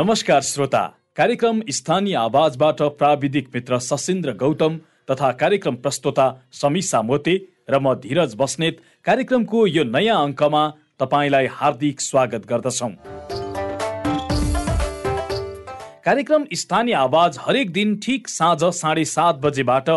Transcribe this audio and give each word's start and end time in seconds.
नमस्कार 0.00 0.40
श्रोता। 0.40 0.80
कार्यक्रम 1.16 1.60
स्थानीय 1.68 2.14
आवाजबाट 2.16 2.80
प्राविधिक 2.98 3.48
मित्र 3.54 3.78
सशिन्द्र 3.78 4.32
गौतम 4.40 4.78
तथा 5.10 5.30
कार्यक्रम 5.42 5.74
प्रस्तोता 5.76 6.26
समीसा 6.60 7.00
मोते 7.02 7.34
र 7.70 7.78
म 7.78 7.92
धीरज 8.00 8.34
बस्नेत। 8.40 8.78
कार्यक्रमको 9.04 9.66
यो 9.66 9.84
नयाँ 9.86 10.16
अङ्कमा 10.22 10.62
तपाईँलाई 11.00 11.46
हार्दिक 11.52 12.00
स्वागत 12.00 12.48
गर्दछौँ। 12.48 12.90
कार्यक्रम 16.04 16.44
स्थानीय 16.54 16.94
आवाज 16.96 17.38
हरेक 17.42 17.72
दिन 17.72 17.96
ठिक 18.00 18.28
साँझ 18.30 18.72
साढे 18.72 19.04
सात 19.06 19.44
बजेबाट 19.44 19.90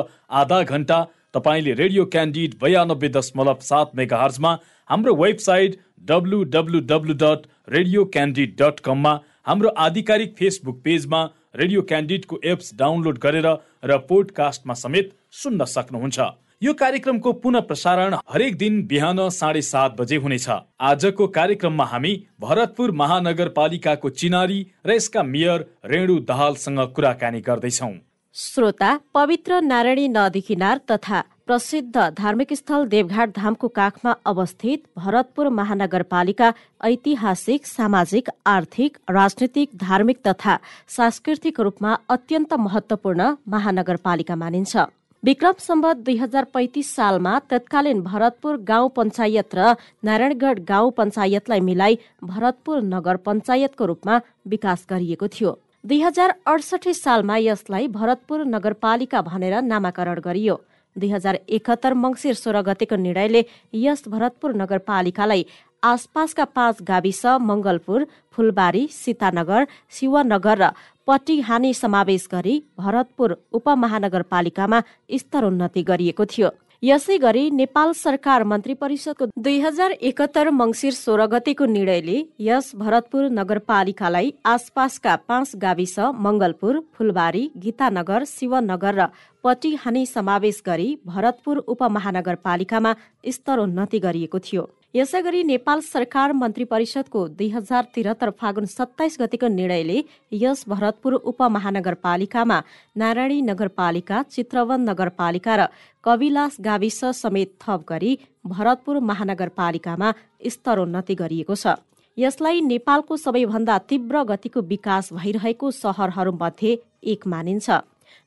आधा 0.44 0.62
घन्टा 0.64 1.04
तपाईँले 1.34 1.74
रेडियो 1.80 2.06
क्यान्डिड 2.12 2.60
बयानब्बे 2.62 3.10
दशमलव 3.16 3.60
सात 3.64 3.96
मेगा 3.96 4.24
हर्जमा 4.24 4.58
हाम्रो 4.90 5.16
website 5.26 5.80
W 6.12 6.44
W 6.56 6.80
W 6.92 7.14
dot 7.24 7.48
radio 7.70 8.06
candid 8.16 8.62
dot 8.62 8.80
कममा 8.86 9.20
हाम्रो 9.46 9.70
आधिकारिक 9.78 10.36
फेसबुक 10.36 10.80
पेजमा 10.84 11.20
रेडियो 11.56 11.82
क्यान्डिडको 11.82 12.38
एप्स 12.44 12.74
डाउनलोड 12.76 13.18
गरेर 13.20 13.48
र 13.84 13.98
पोडकास्टमा 14.10 14.74
समेत 14.74 15.10
सुन्न 15.34 15.66
सक्नुहुन्छ। 15.68 16.20
यो 16.64 16.74
कार्यक्रमको 16.74 17.34
पुनः 17.44 17.60
प्रसारण 17.62 18.16
हरेक 18.34 18.58
दिन 18.58 18.82
बिहान 18.88 19.20
साढे 19.32 19.62
सात 19.64 20.00
बजे 20.00 20.18
हुनेछ। 20.18 20.48
आजको 20.82 21.28
कार्यक्रममा 21.30 21.86
हामी 21.86 22.14
भरतपुर 22.40 22.92
महानगरपालिकाको 22.94 24.10
चिनारी 24.16 24.60
र 24.86 24.92
यसका 24.94 25.24
मेयर 25.26 25.68
रेणु 25.86 26.20
दहालसँग 26.24 26.80
कुराकानी 26.96 27.42
गर्दैछौ। 27.42 27.92
श्रोता 28.36 28.98
पवित्र 29.14 29.62
नारायणी 29.64 30.08
नदी 30.10 30.42
किनार 30.42 30.80
तथा 30.92 31.24
प्रसिद्ध 31.48 32.02
धार्मिक 32.18 32.54
स्थल 32.54 32.86
देवघाट 32.88 33.30
धामको 33.36 33.68
काखमा 33.68 34.12
अवस्थित 34.26 34.84
भरतपुर 34.98 35.50
महानगरपालिका 35.50 36.52
ऐतिहासिक 36.82 37.66
सामाजिक 37.68 38.30
आर्थिक 38.48 38.98
राजनीतिक 39.10 39.70
धार्मिक 39.82 40.22
तथा 40.28 40.58
सांस्कृतिक 40.98 41.60
रूपमा 41.60 41.96
अत्यन्त 42.10 42.54
महत्वपूर्ण 42.60 43.28
महानगरपालिका 43.48 44.36
मानिन्छ। 44.36 44.86
विक्रम 45.24 45.60
सम्बत 45.60 45.98
दुई 46.06 46.18
हजार 46.18 46.44
पैतिस 46.54 46.96
सालमा 46.96 47.38
तत्कालीन 47.52 48.02
भरतपुर 48.04 48.58
गाउँ 48.64 48.90
पञ्चायत 48.96 49.56
र 49.56 49.76
नारायणगढ 50.06 50.66
गाउँ 50.68 50.92
पञ्चायतलाई 50.98 51.60
मिलाई 51.60 52.00
भरतपुर 52.24 52.82
नगर 52.88 53.16
पञ्चायतको 53.28 53.86
रूपमा 53.86 54.22
विकास 54.48 54.86
गरिएको 54.90 55.28
थियो। 55.30 55.58
दुई 55.86 56.02
हजार 56.02 56.40
अडसठी 56.48 56.94
सालमा 56.96 57.38
यसलाई 57.44 57.88
भरतपुर 57.92 58.46
नगरपालिका 58.48 59.22
भनेर 59.22 59.62
नामाकरण 59.64 60.20
गरियो। 60.26 60.62
दुई 60.96 61.10
हजार 61.10 61.36
एकहत्तर 61.58 61.94
मङ्सिर 62.04 62.34
सोह्र 62.44 62.62
गतेको 62.70 62.96
निर्णयले 63.06 63.42
यस 63.86 64.08
भरतपुर 64.14 64.56
नगरपालिकालाई 64.62 65.46
आसपासका 65.84 66.44
पाँच 66.58 66.82
गाविस 66.90 67.26
मङ्गलपुर 67.50 68.06
फुलबारी 68.34 68.84
सीतानगर 68.92 69.68
शिवनगर 69.98 70.58
र 70.62 70.70
पटिहानी 71.08 71.74
समावेश 71.74 72.28
गरी 72.32 72.56
भरतपुर 72.80 73.36
उपमहानगरपालिकामा 73.60 74.80
स्तरोन्नति 75.22 75.82
गरिएको 75.90 76.26
थियो। 76.26 76.50
यसै 76.84 77.16
गरी 77.24 77.42
नेपाल 77.58 77.92
सरकार 77.98 78.44
मन्त्री 78.52 78.74
परिषदको 78.80 79.28
दुई 79.44 79.60
हजार 79.66 79.94
एकहत्तर 80.10 80.50
मङ्सिर 80.56 80.96
सोह्र 80.98 81.28
गतेको 81.34 81.68
निर्णयले 81.76 82.16
यस 82.48 82.68
भरतपुर 82.82 83.30
नगरपालिकालाई 83.38 84.34
आसपासका 84.54 85.16
पाँच 85.32 85.56
गाविस 85.64 85.96
मङ्गलपुर 86.28 86.84
फुलबारी 86.98 87.46
गीतानगर 87.66 88.30
शिवनगर 88.34 89.00
र 89.00 89.10
पटिहानी 89.44 90.06
समावेश 90.12 90.64
गरी 90.68 90.92
भरतपुर 91.08 91.66
उपमहानगरपालिकामा 91.74 92.96
स्तरोन्नति 93.32 94.00
गरिएको 94.06 94.48
थियो। 94.48 94.70
यसै 94.94 95.20
गरी 95.26 95.40
नेपाल 95.50 95.80
सरकार 95.84 96.34
मन्त्री 96.40 96.66
परिषदको 96.72 97.22
दुई 97.38 97.48
हजार 97.52 97.86
त्रिहत्तर 97.94 98.32
फागुन 98.42 98.66
सत्ताइस 98.72 99.16
गतिको 99.20 99.48
निर्णयले 99.54 99.96
यस 100.42 100.60
भरतपुर 100.70 101.14
उपमहानगरपालिकामा 101.32 102.58
नारायणी 103.02 103.40
नगरपालिका 103.48 104.22
चित्रवन 104.36 104.86
नगरपालिका 104.90 105.56
र 105.56 105.66
कविलास 106.04 106.58
गाविस 106.68 107.00
समेत 107.22 107.56
थप 107.64 107.88
गरी 107.90 108.12
भरतपुर 108.52 109.00
महानगरपालिकामा 109.10 110.12
स्तरोन्नति 110.56 111.16
गरिएको 111.24 111.56
छ। 111.56 111.74
यसलाई 112.18 112.62
नेपालको 112.70 113.18
सबैभन्दा 113.18 113.78
तीव्र 113.90 114.24
गतिको 114.32 114.62
विकास 114.70 115.10
भइरहेको 115.14 115.72
सहरहरूमध्ये 115.74 116.78
एक 117.14 117.28
मानिन्छ। 117.34 117.82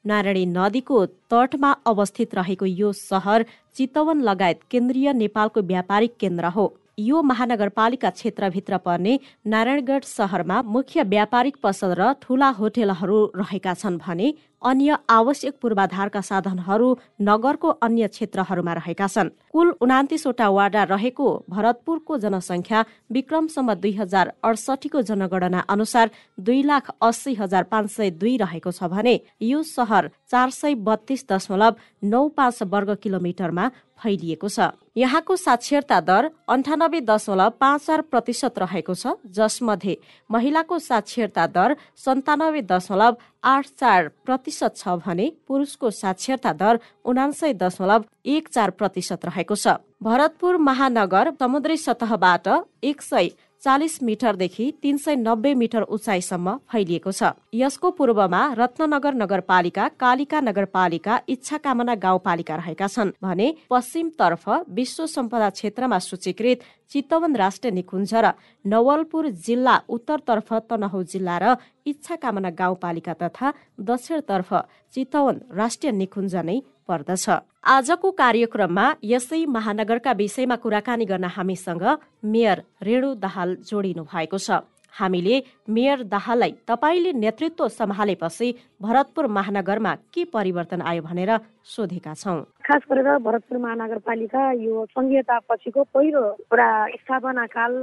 नारायणी 0.04 0.44
नदीको 0.48 0.96
तटमा 1.30 1.70
अवस्थित 1.86 2.34
रहेको 2.34 2.66
यो 2.80 2.90
सहर 2.94 3.44
चितवन 3.76 4.20
लगायत 4.22 4.60
केन्द्रीय 4.70 5.12
नेपालको 5.12 5.60
व्यापारिक 5.62 6.12
केन्द्र 6.20 6.46
हो। 6.48 6.66
यो 6.98 7.20
महानगरपालिका 7.22 8.10
क्षेत्रभित्र 8.10 8.76
पर्ने 8.84 9.18
नारायणगढ 9.46 10.04
सहरमा 10.06 10.60
मुख्य 10.64 11.02
व्यापारिक 11.04 11.56
पसल 11.62 11.92
र 11.98 12.12
ठूला 12.22 12.48
होटेलहरू 12.58 13.18
रहेका 13.36 13.74
छन् 13.74 13.98
भने 13.98 14.32
अन्य 14.62 14.96
आवश्यक 15.10 15.54
पूर्वाधारका 15.62 16.20
साधनहरू 16.20 16.88
नगरको 17.20 17.68
अन्य 17.80 18.08
क्षेत्रहरूमा 18.08 18.72
रहेका 18.72 19.06
छन्। 19.06 19.28
कुल 19.52 19.68
उनातिसवटा 19.80 20.48
वार्डा 20.48 20.82
रहेको 20.84 21.26
भरतपुरको 21.50 22.18
जनसङ्ख्या 22.18 22.84
विक्रमसम्म 23.12 23.74
दुई 23.76 23.92
हजार 23.94 24.32
अडसठीको 24.42 25.02
जनगणना 25.02 25.60
अनुसार 25.68 26.10
दुई 26.40 26.62
लाख 26.62 26.90
अस्सी 27.00 27.34
हजार 27.34 27.62
पाँच 27.64 27.90
सय 27.90 28.10
दुई 28.12 28.36
रहेको 28.36 28.70
छ 28.72 28.88
भने 28.88 29.20
यो 29.42 29.62
सहर 29.64 30.10
चार 30.30 30.50
सय 30.52 30.74
बत्तीस 30.82 31.26
दशमलव 31.30 31.74
नौ 32.04 32.28
पाँच 32.28 32.62
वर्ग 32.64 32.96
किलोमिटरमा 33.02 33.68
फैलिएको 33.96 34.48
छ। 34.48 34.60
यहाँको 34.96 35.36
साक्षरता 35.36 36.00
दर 36.00 36.28
अन्ठानब्बे 36.48 37.00
दशमलव 37.02 37.50
पाँच 37.60 37.86
चार 37.86 38.00
प्रतिशत 38.02 38.58
रहेको 38.58 38.94
छ 38.94 39.16
जसमध्ये 39.32 39.96
महिलाको 40.30 40.78
साक्षरता 40.80 41.46
दर 41.48 41.76
सन्तानब्बे 41.96 42.62
दशमलव 42.64 43.16
आठ 43.46 43.66
चार 43.78 44.08
प्रतिशत 44.26 44.76
छ 44.76 44.94
भने 45.02 45.26
पुरुषको 45.48 45.90
साक्षरता 45.92 46.52
दर 46.52 46.78
उनासय 47.04 47.52
दशमलव 47.54 48.04
एक 48.26 48.48
चार 48.48 48.70
प्रतिशत 48.70 49.24
रहेको 49.24 49.54
छ। 49.54 49.74
भरतपुर 50.02 50.56
महानगर 50.60 51.30
समुद्री 51.40 51.76
सतहबाट 51.76 52.48
एक 52.82 53.02
सय 53.02 53.28
चालिस 53.66 54.02
मिटरदेखि 54.02 54.64
तीन 54.82 54.96
सय 54.96 55.16
नब्बे 55.18 55.52
मिटर 55.54 55.82
उचाइसम्म 55.90 56.52
फैलिएको 56.70 57.12
छ। 57.12 57.30
यसको 57.54 57.90
पूर्वमा 57.98 58.42
रत्ननगर 58.54 59.14
नगरपालिका 59.16 59.88
कालिका 59.98 60.40
नगरपालिका 60.40 61.14
इच्छा 61.28 61.58
कामना 61.58 61.94
गाउँपालिका 61.98 62.56
रहेका 62.56 62.86
छन् 62.86 63.10
भने 63.18 63.48
पश्चिमतर्फ 63.66 64.44
विश्व 64.70 65.06
सम्पदा 65.06 65.48
क्षेत्रमा 65.50 65.98
सूचीकृत 66.00 66.62
चितवन 66.90 67.36
राष्ट्रिय 67.36 67.72
निकुञ्ज 67.74 68.14
र 68.14 68.32
नवलपुर 68.64 69.28
जिल्ला 69.42 69.74
उत्तरतर्फ 69.90 70.52
तनहु 70.70 71.02
जिल्ला 71.10 71.36
र 71.42 71.56
इच्छा 71.90 72.16
कामना 72.22 72.50
गाउँपालिका 72.54 73.14
तथा 73.18 73.52
दक्षिणतर्फ 73.82 74.54
चितवन 74.94 75.40
राष्ट्रिय 75.58 75.92
निकुञ्ज 75.92 76.36
नै 76.46 76.58
पर्दछ। 76.86 77.26
आजको 77.66 78.10
कार्यक्रममा 78.14 78.82
यसै 79.04 79.38
महानगरका 79.50 80.12
विषयमा 80.18 80.56
कुराकानी 80.62 81.04
गर्न 81.04 81.26
हामीसँग 81.36 81.82
मेयर 82.24 82.58
रेणु 82.86 83.08
दाहाल 83.18 83.54
जोडिनु 83.66 84.02
भएको 84.06 84.38
छ। 84.38 84.62
हामीले 84.94 85.36
मेयर 85.74 86.02
दाहाललाई 86.06 86.52
तपाईँले 86.70 87.12
नेतृत्व 87.24 87.66
सम्हालेपछि 87.68 88.48
भरतपुर 88.82 89.26
महानगरमा 89.38 89.94
के 90.14 90.24
परिवर्तन 90.30 90.80
आयो 90.86 91.02
भनेर 91.02 91.32
सोधेका 91.66 92.14
छौँ। 92.14 92.38
खास 92.62 92.82
गरेर 92.86 93.18
भरतपुर 93.26 93.58
महानगरपालिका 93.58 94.42
यो 94.62 94.86
संघीयता 94.94 95.38
पछिको 95.50 95.82
पहिलो 95.90 96.22
एउटा 96.46 96.70
स्थापना 97.02 97.46
काल 97.50 97.74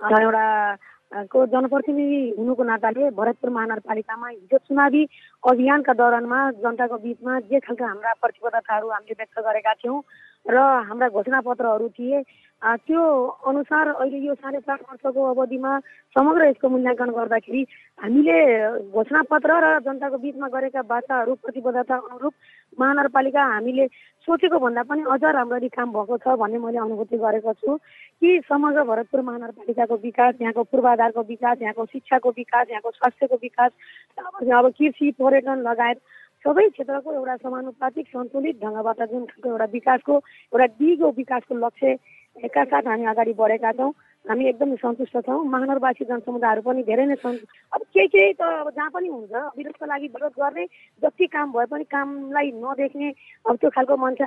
एउटा 0.00 0.46
को 1.14 1.44
जनप्रतिनिधि 1.46 2.34
हुनुको 2.38 2.62
नाताले 2.64 3.10
भरतपुर 3.12 3.50
महानगरपालिकामा 3.50 4.28
हिजो 4.28 4.58
चुनावी 4.58 5.02
अभियानका 5.42 5.92
दौरानमा 5.94 6.40
जनताको 6.58 6.96
बिचमा 6.98 7.38
जे 7.42 7.60
खालका 7.60 7.86
हाम्रा 7.86 8.12
प्रतिबद्धताहरू 8.20 8.90
हामीले 8.90 9.14
व्यक्त 9.14 9.38
गरेका 9.40 9.74
थियौँ 9.74 10.02
र 10.46 10.56
हाम्रा 10.88 11.08
घोषणापत्रहरू 11.08 11.88
थिए। 11.88 12.22
त्यो 12.62 13.02
अनुसार 13.44 13.88
अहिले 13.88 14.18
यो 14.24 14.34
साढे 14.34 14.58
चार 14.58 14.78
वर्षको 14.88 15.22
अवधिमा 15.24 15.72
समग्र 16.16 16.44
यसको 16.48 16.68
मूल्याङ्कन 16.68 17.10
गर्दाखेरि 17.12 17.62
हामीले 17.98 18.36
घोषणापत्र 18.88 19.50
र 19.60 19.66
जनताको 19.84 20.16
बिचमा 20.16 20.48
गरेका 20.48 20.80
वार्ताहरू 20.88 21.34
प्रतिबद्धता 21.44 21.94
अनुरूप 21.94 22.32
महानगरपालिका 22.78 23.42
हामीले 23.44 23.86
सोचेको 24.28 24.58
भन्दा 24.58 24.82
पनि 24.82 25.02
अझ 25.04 25.22
राम्ररी 25.28 25.68
काम 25.68 25.92
भएको 25.92 26.16
छ 26.16 26.36
भन्ने 26.40 26.58
मैले 26.58 26.78
अनुभूति 26.78 27.16
गरेको 27.18 27.52
छु 27.52 27.76
कि 27.76 28.40
समग्र 28.48 28.82
भरतपुर 28.82 29.20
महानगरपालिकाको 29.20 29.96
विकास 30.00 30.34
यहाँको 30.40 30.62
पूर्वाधारको 30.64 31.22
विकास 31.28 31.56
यहाँको 31.60 31.84
शिक्षाको 31.84 32.30
विकास 32.32 32.66
यहाँको 32.70 32.90
स्वास्थ्यको 32.90 33.36
विकास 33.42 33.70
अब 34.18 34.72
कृषि 34.72 35.10
पर्यटन 35.20 35.68
लगायत 35.68 36.00
सबै 36.44 36.64
क्षेत्रको 36.68 37.12
एउटा 37.12 37.34
समानुपातिक 37.42 38.06
सन्तुलित 38.06 38.56
ढङ्गबाट 38.60 38.98
जुन 39.10 39.24
खालको 39.26 39.48
एउटा 39.48 39.66
विकासको 39.72 40.14
एउटा 40.52 40.66
दिगो 40.80 41.10
विकासको 41.16 41.54
लक्ष्य 41.56 41.92
एका 42.36 42.64
साथ 42.64 42.84
हामी 42.84 43.04
अगाडि 43.12 43.32
बढेका 43.40 43.70
छौँ। 43.72 43.92
हामी 44.24 44.44
एकदमै 44.48 44.76
सन्तुष्ट 44.80 45.16
छौँ। 45.26 45.44
महानगरवासी 45.44 46.04
जनसमुदायहरू 46.08 46.62
पनि 46.64 46.82
धेरै 46.88 47.04
नै 47.06 47.16
छन् 47.20 47.36
अब 47.76 47.80
केही 47.92 48.08
केही 48.08 48.32
त 48.40 48.42
अब 48.64 48.68
जहाँ 48.72 48.90
पनि 48.96 49.08
हुन्छ 49.12 49.32
विरोधको 49.52 49.84
लागि 49.84 50.06
विरोध 50.16 50.32
गर्ने 50.40 50.64
जति 51.02 51.26
काम 51.28 51.52
भए 51.52 51.66
पनि 51.68 51.84
कामलाई 51.92 52.48
नदेख्ने 52.56 53.08
अब 53.44 53.54
त्यो 53.60 53.70
खालको 53.76 53.94
मान्छे 54.00 54.24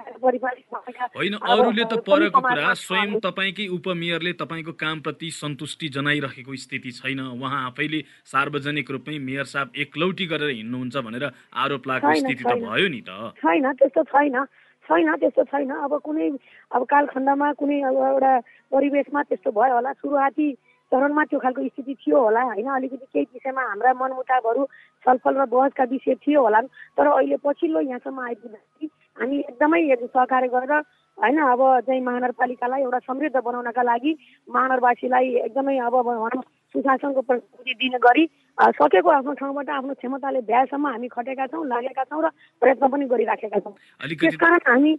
होइन 1.18 1.34
अरूले 1.34 1.84
त 1.90 1.94
परेको 2.06 2.40
कुरा 2.46 2.74
स्वयं 2.78 3.18
तपाईँकै 3.26 3.68
उपमेयरले 3.74 4.34
तपाईँको 4.38 4.74
कामप्रति 4.78 5.30
सन्तुष्टि 5.34 5.88
जनाइरहेको 5.98 6.56
स्थिति 6.56 6.92
छैन। 7.02 7.20
उहाँ 7.34 7.66
आफैले 7.66 8.00
सार्वजनिक 8.28 8.92
रूपमै 8.92 9.18
मेयर 9.18 9.46
साहब 9.50 9.82
एकलौटी 9.82 10.26
गरेर 10.30 10.50
हिँड्नुहुन्छ 10.62 10.96
भनेर 11.10 11.26
आरोप 11.58 11.88
लागेको 11.88 12.14
स्थिति 12.22 12.44
त 12.44 12.54
भयो 12.62 12.88
नि 12.88 13.02
त। 13.02 13.34
छैन 13.42 13.66
त्यस्तो 13.74 14.04
छैन। 14.14 14.46
छैन 14.88 15.16
त्यस्तो 15.16 15.44
छैन। 15.52 15.72
अब 15.86 15.94
कुनै 16.00 16.30
अब 16.72 16.84
कालखण्डमा 16.88 17.52
कुनै 17.60 17.82
अब 17.84 17.96
एउटा 18.08 18.34
परिवेशमा 18.72 19.22
त्यस्तो 19.24 19.52
भयो 19.52 19.76
होला। 19.76 19.92
सुरुवाती 19.94 20.48
चरणमा 20.92 21.24
त्यो 21.30 21.40
खालको 21.40 21.62
स्थिति 21.68 21.94
थियो 21.94 22.20
होला 22.20 22.42
होइन? 22.42 22.68
अलिकति 22.72 23.06
केही 23.14 23.26
विषयमा 23.34 23.62
हाम्रा 23.62 23.94
मनमुटावहरू 23.94 24.64
छलफल 25.06 25.36
र 25.36 25.46
बहसका 25.46 25.84
विषय 25.92 26.16
थियो 26.24 26.42
होला। 26.42 26.62
तर 26.96 27.08
अहिले 27.08 27.38
पछिल्लो 27.44 27.80
यहाँसम्म 27.82 28.20
आइपुग्दाखेरि 28.20 28.88
हामी 29.20 29.38
एकदमै 29.40 29.82
सहकार्य 30.08 30.48
गरेर 30.48 30.74
होइन? 31.18 31.38
अब 31.44 31.62
चाहिँ 31.84 32.02
महानगरपालिकालाई 32.02 32.82
एउटा 32.82 33.00
समृद्ध 33.04 33.36
बनाउनका 33.36 33.84
लागि 33.84 34.12
महानगरवासीलाई 34.48 35.28
एकदमै 35.44 35.78
अब 35.84 35.96
भनौँ 36.08 36.42
सुशासनको 36.76 37.22
प्रस्तुति 37.22 37.74
दिने 37.74 38.00
गरी 38.00 38.26
सकेको 38.58 39.10
आफ्नो 39.10 39.34
ठाउँबाट 39.38 39.70
आफ्नो 39.70 39.94
क्षमताले 39.94 40.42
भ्याएसम्म 40.42 40.88
हामी 40.88 41.08
खटेका 41.08 41.46
छौँ 41.48 41.66
लागेका 41.68 42.04
छौँ 42.10 42.22
र 42.26 42.30
प्रयत्न 42.62 42.88
पनि 42.90 43.06
गरिराखेका 43.06 43.60
छौँ। 43.60 43.74
त्यसकारण 44.18 44.62
हामी 44.66 44.94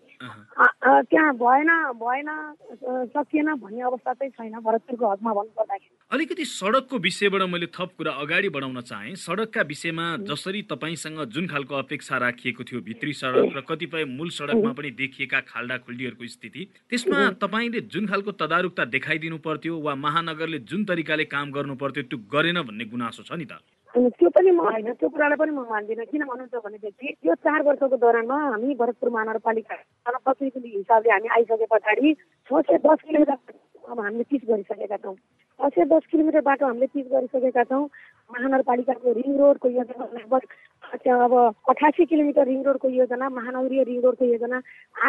त्यहाँ 1.11 1.33
भएन 1.43 1.71
भएन 1.99 2.31
सकिएन 3.11 3.49
भन्ने 3.59 3.83
अवस्था 3.83 4.13
चाहिँ 4.15 4.31
छैन 4.31 4.55
भरतपुरको 4.63 5.11
हदमा 5.11 5.33
भन्नुपर्दाखेरि। 5.35 5.91
अलिकति 6.11 6.45
सडकको 6.45 6.99
विषयबाट 6.99 7.43
मैले 7.51 7.67
थप 7.75 7.91
कुरा 7.99 8.13
अगाडि 8.23 8.49
बढाउन 8.49 8.81
चाहेँ। 8.81 9.15
सडकका 9.19 9.63
विषयमा 9.69 10.07
जसरी 10.31 10.63
तपाईँसँग 10.71 11.19
जुन 11.27 11.47
खालको 11.49 11.75
अपेक्षा 11.77 12.17
राखिएको 12.19 12.65
थियो 12.65 12.81
भित्री 12.81 13.13
सडक 13.13 13.57
र 13.57 13.61
कतिपय 13.69 14.05
मूल 14.07 14.31
सडकमा 14.39 14.73
पनि 14.73 14.91
देखिएका 14.95 15.41
खाल्डा 15.51 15.77
खुल्डीहरूको 15.83 16.27
स्थिति 16.29 16.63
त्यसमा 16.91 17.19
तपाईँले 17.43 17.81
जुन 17.91 18.07
खालको 18.07 18.33
तदारुकता 18.39 18.85
देखाइदिनु 18.95 19.39
पर्थ्यो 19.43 19.79
वा 19.83 19.95
महानगरले 19.99 20.59
जुन 20.71 20.85
तरिकाले 20.87 21.25
काम 21.27 21.51
गर्नु 21.53 21.75
पर्थ्यो 21.77 22.03
त्यो 22.07 22.19
गरेन 22.33 22.63
भन्ने 22.63 22.85
गुनासो 22.95 23.23
छ 23.23 23.33
नि 23.35 23.47
त 23.49 23.53
त्यो 24.15 24.29
पनि 24.31 24.51
म 24.51 24.61
होइन 24.65 24.93
त्यो 24.95 25.09
कुरालाई 25.09 25.39
पनि 25.39 25.53
म 25.53 25.65
मान्दिनँ। 25.69 26.05
किन 26.07 26.23
भन्नुहुन्छ 26.25 26.65
भनेदेखि 26.65 27.09
यो 27.27 27.35
चार 27.41 27.63
वर्षको 27.63 27.97
दौरानमा 27.97 28.37
हामी 28.45 28.75
भरतपुर 28.75 29.09
महानगरपालिका 29.11 29.77
जनप्रतिनिधि 30.07 30.69
हिसाबले 30.77 31.11
हामी 31.13 31.29
आइसके 31.37 31.67
पछाडि 31.73 32.15
छ 32.15 32.63
सय 32.63 32.79
दस 32.79 32.99
किलोमिटर 33.07 33.37
अब 33.89 34.01
हामीले 34.01 34.25
पिच 34.31 34.43
गरिसकेका 34.45 34.97
छौँ। 34.99 35.17
सय 35.59 35.85
दस 35.85 36.07
किलोमिटर 36.11 36.41
बाटो 36.41 36.67
हामीले 36.67 36.87
पिच 36.87 37.07
गरिसकेका 37.11 37.63
छौँ। 37.65 37.85
महानगरपालिकाको 38.31 39.13
रिङ 39.13 39.37
रोडको 39.39 39.69
योजना 39.69 40.05
लगभग 40.15 40.43
अब 41.19 41.33
अठासी 41.69 42.05
किलोमिटर 42.07 42.45
रिङ 42.47 42.63
रोडको 42.65 42.89
योजना 42.89 43.29
महानगरीय 43.29 43.83
रिङ 43.85 44.01
रोडको 44.03 44.25
योजना 44.25 44.61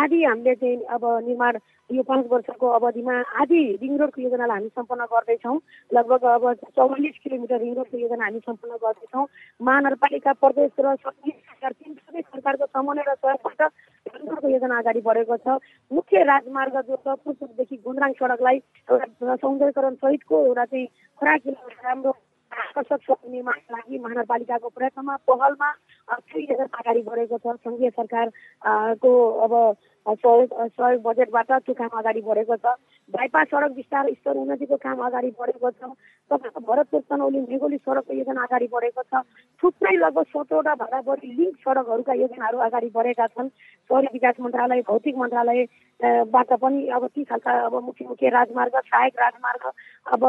आदि 0.01 0.23
हामीले 0.23 0.55
चाहिँ 0.55 0.77
अब 0.89 1.05
निर्माण 1.27 1.57
यो 1.89 2.03
पाँच 2.03 2.25
वर्षको 2.31 2.67
अवधिमा 2.69 3.13
आदि 3.41 3.61
रिङ 3.81 3.97
रोडको 3.97 4.21
योजनालाई 4.21 4.57
हामी 4.57 4.69
सम्पन्न 4.69 5.05
गर्दैछौँ। 5.13 5.57
लगभग 5.91 6.23
अब 6.33 6.53
चौवालिस 6.75 7.21
किलोमिटर 7.23 7.59
रिङ 7.59 7.73
रोडको 7.75 7.97
योजना 7.99 8.23
हामी 8.25 8.39
सम्पन्न 8.39 8.73
गर्दैछौँ। 8.83 9.25
महानगरपालिका 9.59 10.33
प्रदेश 10.33 10.71
र 10.79 10.95
सरकार 10.97 11.71
तिन 11.71 11.93
सबै 11.93 12.21
सरकारको 12.21 12.65
समन्वय 12.65 13.03
र 13.07 13.15
सहयोगबाट 13.15 13.71
योजना 14.07 14.77
अगाडि 14.79 15.01
बढेको 15.01 15.37
छ। 15.37 15.59
मुख्य 15.91 16.23
राजमार्ग 16.23 16.75
जो 16.87 16.95
छ 16.95 17.07
पुर्सुकदेखि 17.23 17.75
गुन्द्राङ 17.85 18.11
सडकलाई 18.19 18.57
एउटा 18.89 19.35
सौन्दर्यकरण 19.35 19.93
सहितको 20.03 20.45
एउटा 20.45 20.65
चाहिँ 20.65 20.87
खराक 21.19 21.47
राम्रो 21.85 22.11
आकर्षक 22.51 23.19
निर्माणको 23.29 23.75
लागि 23.75 23.97
महानगरपालिकाको 23.99 24.69
प्रयत्नमा 24.69 25.15
पहलमा 25.29 25.69
अगाडि 26.09 27.01
बढेको 27.05 27.37
छ। 27.37 27.55
सङ्घीय 27.65 27.89
सरकारको 27.89 29.11
अब 29.45 29.53
सहयोग 30.09 30.49
सहयोग 30.73 31.01
बजेटबाट 31.03 31.51
त्यो 31.51 31.73
काम 31.75 31.93
अगाडि 31.99 32.21
बढेको 32.25 32.55
छ। 32.55 32.65
बाइपास 33.09 33.47
सडक 33.47 33.71
विस्तार 33.75 34.09
स्तर 34.11 34.37
उन्नतिको 34.37 34.75
काम 34.77 34.99
अगाडि 35.01 35.29
बढेको 35.33 35.69
छ 35.71 35.89
तपाईँको 36.31 36.61
भरतपुर 36.63 37.01
तनौली 37.03 37.39
मेघोली 37.41 37.77
सडकको 37.79 38.13
योजना 38.13 38.43
अगाडि 38.43 38.67
बढेको 38.67 39.03
छ 39.03 39.21
थुप्रै 39.63 39.95
लगभग 39.95 40.25
सत्रवटा 40.29 40.73
भन्दा 40.75 41.01
बढी 41.03 41.31
लिङ्क 41.33 41.55
सडकहरूका 41.59 42.13
योजनाहरू 42.15 42.57
अगाडि 42.61 42.89
बढेका 42.93 43.27
छन् 43.29 43.49
सहरी 43.89 44.07
विकास 44.13 44.35
मन्त्रालय 44.39 44.81
भौतिक 44.85 45.17
मन्त्रालयबाट 45.17 46.53
पनि 46.55 46.87
अब 46.89 47.07
ती 47.09 47.23
खालका 47.25 47.59
अब 47.61 47.81
मुख्य 47.83 48.05
मुख्य 48.07 48.29
राजमार्ग 48.31 48.77
सहायक 48.81 49.19
राजमार्ग 49.19 49.69
अब 50.07 50.25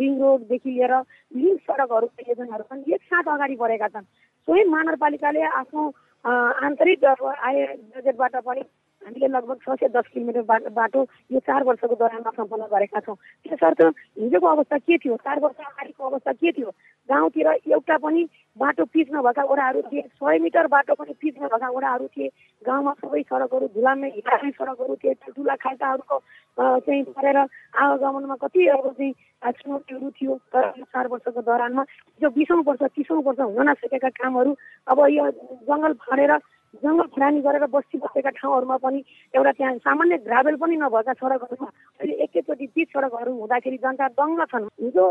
रिङ 0.00 0.18
रोडदेखि 0.20 0.70
लिएर 0.70 0.94
लिङ्क 1.38 1.60
सडकहरूका 1.62 2.28
योजनाहरू 2.28 2.64
पनि 2.66 2.94
एकसाथ 2.94 3.30
अगाडि 3.30 3.56
बढेका 3.56 3.88
छन् 3.90 4.10
स्वयं 4.48 4.70
महानगरपालिकाले 4.70 5.42
आफ्नो 5.56 5.92
आन्तरिक 6.24 7.04
आय 7.04 7.66
बजेटबाट 7.92 8.36
पनि 8.42 8.62
हामीले 9.04 9.28
लगभग 9.28 9.58
छ 9.60 9.76
सय 9.76 9.88
दस 9.92 10.06
किलोमिटर 10.12 10.70
बाटो 10.72 11.00
यो 11.32 11.40
चार 11.44 11.64
वर्षको 11.64 11.94
दौरानमा 11.94 12.30
सम्पन्न 12.36 12.64
गरेका 12.72 13.00
छौँ। 13.04 13.16
त्यसर्थ 13.44 13.80
हिजोको 14.16 14.46
अवस्था 14.46 14.78
के 14.78 14.96
थियो? 14.98 15.16
चार 15.20 15.38
वर्ष 15.40 15.58
अगाडिको 15.60 16.04
अवस्था 16.08 16.32
के 16.32 16.52
थियो? 16.52 16.70
गाउँतिर 17.08 17.46
एउटा 17.68 17.96
पनि 18.00 18.22
बाटो 18.56 18.84
पिच 18.88 19.08
नभएका 19.12 19.42
वडाहरू 19.44 19.82
थिए। 19.92 20.02
सय 20.16 20.38
मिटर 20.40 20.66
बाटो 20.72 20.94
पनि 20.94 21.12
पिच 21.20 21.34
नभएका 21.42 21.68
वडाहरू 21.68 22.06
थिए। 22.16 22.28
गाउँमा 22.62 22.92
सबै 23.04 23.22
सडकहरू 23.28 23.66
धुलामै 23.76 24.08
हिँड्ने 24.16 24.50
सडकहरू 24.50 24.94
थिए। 24.96 25.14
ठुल्ठुला 25.20 25.54
खाल्टाहरूको 25.60 26.18
चाहिँ 26.56 27.02
परेर 27.12 27.36
आवागमनमा 27.36 28.36
कति 28.40 28.66
अब 28.72 28.88
चाहिँ 28.96 29.12
चुनौतीहरू 29.44 30.10
थियो। 30.16 30.34
तर 30.48 30.72
यो 30.80 30.84
चार 30.88 31.06
वर्षको 31.12 31.40
दौरानमा 31.44 31.84
जो 32.22 32.30
बिसौँ 32.32 32.62
वर्ष 32.64 32.82
तिसौँ 32.96 33.22
वर्ष 33.22 33.40
हुन 33.52 33.68
नसकेका 33.68 34.08
कामहरू 34.16 34.56
अब 34.88 34.98
यो 35.12 35.30
जङ्गल 35.68 35.92
फाँडेर 36.00 36.32
जङ्गल 36.82 37.06
खरानी 37.14 37.40
गरेर 37.40 37.66
बस्ती 37.70 37.98
बसेका 37.98 38.30
ठाउँहरूमा 38.38 38.76
पनि 38.82 39.00
एउटा 39.34 39.52
त्यहाँ 39.52 39.78
सामान्य 39.86 40.16
ग्राभेल 40.26 40.56
पनि 40.62 40.76
नभएका 40.76 41.12
सडकहरूमा 41.12 41.68
अहिले 42.00 42.14
एकैचोटि 42.24 42.66
पिच 42.74 42.88
सडकहरू 42.90 43.32
हुँदाखेरि 43.32 43.76
जनता 43.84 44.08
दङ्ग 44.18 44.40
छन्। 44.52 44.66
हिजो 44.82 45.04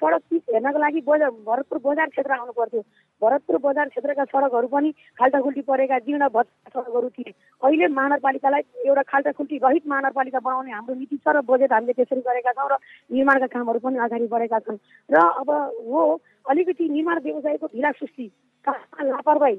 सडक 0.00 0.22
पिच 0.30 0.42
हेर्नको 0.52 0.78
लागि 0.80 1.00
बजार 1.08 1.30
भरतपुर 1.48 1.78
बजार 1.84 2.08
क्षेत्र 2.14 2.32
आउनु 2.32 2.52
पर्थ्यो। 2.56 2.80
भरतपुर 3.22 3.56
बजार 3.64 3.88
क्षेत्रका 3.88 4.24
सडकहरू 4.24 4.68
पनि 4.74 4.90
खाल्टाखुल्टी 5.20 5.62
परेका 5.68 5.98
जीर्ण 6.08 6.28
भत्का 6.32 6.80
सडकहरू 6.80 7.08
थिए। 7.16 7.32
अहिले 7.62 7.86
महानगरपालिकालाई 7.88 8.62
एउटा 8.88 9.02
खाल्टाखुल्टी 9.12 9.56
रहित 9.64 9.84
महानगरपालिका 9.86 10.40
बनाउने 10.40 10.72
हाम्रो 10.72 10.94
नीति 10.94 11.16
छ 11.16 11.28
र 11.36 11.40
बजेट 11.44 11.72
हामीले 11.72 11.92
त्यसरी 12.00 12.20
गरेका 12.20 12.52
छौँ 12.56 12.68
र 12.72 12.80
निर्माणका 13.12 13.46
कामहरू 13.52 13.78
पनि 13.84 13.98
अगाडि 14.08 14.26
बढेका 14.32 14.58
छन्। 14.64 14.78
र 15.10 15.16
अब 15.40 15.50
हो 15.84 16.00
अलिकति 16.48 16.88
निर्माण 16.88 17.18
व्यवसायको 17.20 17.66
ढिला 17.66 17.90
सुस्ती 18.00 18.26
लापरवाही। 18.66 19.56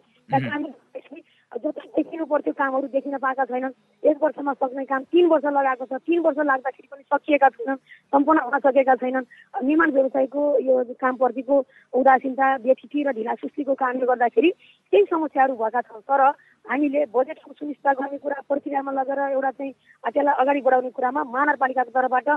जति 1.51 1.87
देखिनु 1.95 2.25
पर्थ्यो 2.25 2.53
कामहरू 2.55 2.87
देखिन 2.87 3.17
पाएका 3.19 3.45
छैनन्। 3.45 3.75
एक 4.03 4.17
वर्षमा 4.23 4.53
सक्ने 4.55 4.85
काम 4.87 5.03
तिन 5.11 5.25
वर्ष 5.27 5.45
लगाएको 5.45 5.85
छ। 5.85 5.99
तिन 5.99 6.19
वर्ष 6.23 6.37
लाग्दाखेरि 6.47 6.87
पनि 6.87 7.03
सकिएका 7.03 7.49
छैनन् 7.49 7.75
सम्पन्न 8.13 8.39
हुन 8.39 8.59
सकेका 8.63 8.95
छैनन्। 8.95 9.27
निर्माण 9.59 9.91
व्यवसायको 9.91 10.41
यो 10.63 10.83
कामप्रतिको 10.95 11.55
उदासीनता 11.93 12.55
व्यथिति 12.55 13.03
र 13.03 13.11
ढिला 13.11 13.33
सुस्तीको 13.35 13.73
कारणले 13.75 14.05
गर्दाखेरि 14.07 14.49
केही 14.95 15.03
समस्याहरू 15.11 15.55
भएका 15.59 15.81
छन्। 15.81 16.07
तर 16.07 16.21
हामीले 16.65 17.05
बजेटको 17.13 17.53
सुनिश्चित 17.53 17.87
गर्ने 17.99 18.17
कुरा 18.17 18.41
प्रक्रियामा 18.49 18.91
लगेर 18.91 19.19
एउटा 19.19 19.51
चाहिँ 19.51 19.73
त्यसलाई 20.13 20.35
अगाडि 20.41 20.61
बढाउने 20.61 20.89
कुरामा 20.93 21.21
महानगरपालिकाको 21.23 21.91
तर्फबाट 21.91 22.29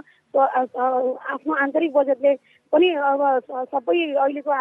आफ्नो 1.35 1.52
आन्तरिक 1.64 1.93
बजेटले 1.93 2.33
पनि 2.73 2.88
अब 3.11 3.21
सबै 3.73 4.00
अहिलेको 4.16 4.52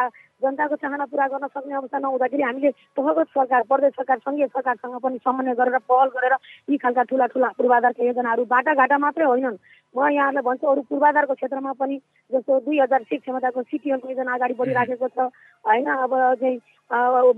जनताको 0.41 0.75
चाहना 0.75 1.05
पुरा 1.07 1.27
गर्न 1.27 1.47
सक्ने 1.47 1.73
अवस्था 1.75 1.99
नहुँदाखेरि 1.99 2.43
हामीले 2.43 2.71
तहगत 2.99 3.27
सरकार 3.33 3.61
प्रदेश 3.71 3.93
सरकार 3.97 4.17
सङ्घीय 4.27 4.47
सरकारसँग 4.47 4.99
पनि 4.99 5.17
समन्वय 5.23 5.55
गरेर 5.55 5.77
पहल 5.87 6.09
गरेर 6.15 6.35
यी 6.69 6.77
खालका 6.83 7.03
ठुला 7.09 7.25
ठुला 7.33 7.49
पूर्वाधारका 7.57 8.03
योजनाहरू 8.03 8.45
बाटाघाटा 8.45 8.97
मात्रै 8.99 9.25
होइनन्। 9.25 9.57
म 9.95 10.09
यहाँलाई 10.11 10.43
भन्छु 10.43 10.67
अरू 10.67 10.81
पूर्वाधारको 10.89 11.33
क्षेत्रमा 11.39 11.71
पनि 11.79 11.97
जस्तो 12.31 12.59
दुई 12.67 12.79
हजार 12.79 13.01
सिट 13.09 13.21
क्षमताको 13.21 13.61
सिटिएलको 13.63 14.09
योजना 14.09 14.33
अगाडि 14.35 14.53
बढिराखेको 14.59 15.07
छ। 15.07 15.31
होइन 15.63 15.87
अब 15.87 16.13
चाहिँ 16.41 16.59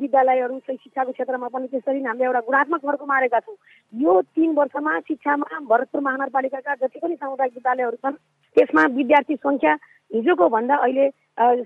विद्यालयहरू 0.01 0.60
शिक्षाको 0.65 1.12
क्षेत्रमा 1.12 1.48
पनि 1.53 1.67
त्यसरी 1.67 2.00
नै 2.01 2.14
हामीले 2.15 2.25
एउटा 2.25 2.39
गुणात्मक 2.48 2.86
वर्ग 2.86 3.03
मारेका 3.07 3.39
छौँ। 3.39 3.55
यो 3.93 4.22
तिन 4.36 4.51
वर्षमा 4.55 5.00
शिक्षामा 5.07 5.60
भरतपुर 5.67 6.01
महानगरपालिकाका 6.01 6.74
जति 6.81 7.00
पनि 7.00 7.15
सामुदायिक 7.15 7.53
विद्यालयहरू 7.55 7.98
छन् 8.03 8.15
त्यसमा 8.57 8.84
विद्यार्थी 8.95 9.36
सङ्ख्या 9.36 9.74
हिजोको 10.12 10.48
भन्दा 10.50 10.75
अहिले 10.75 11.10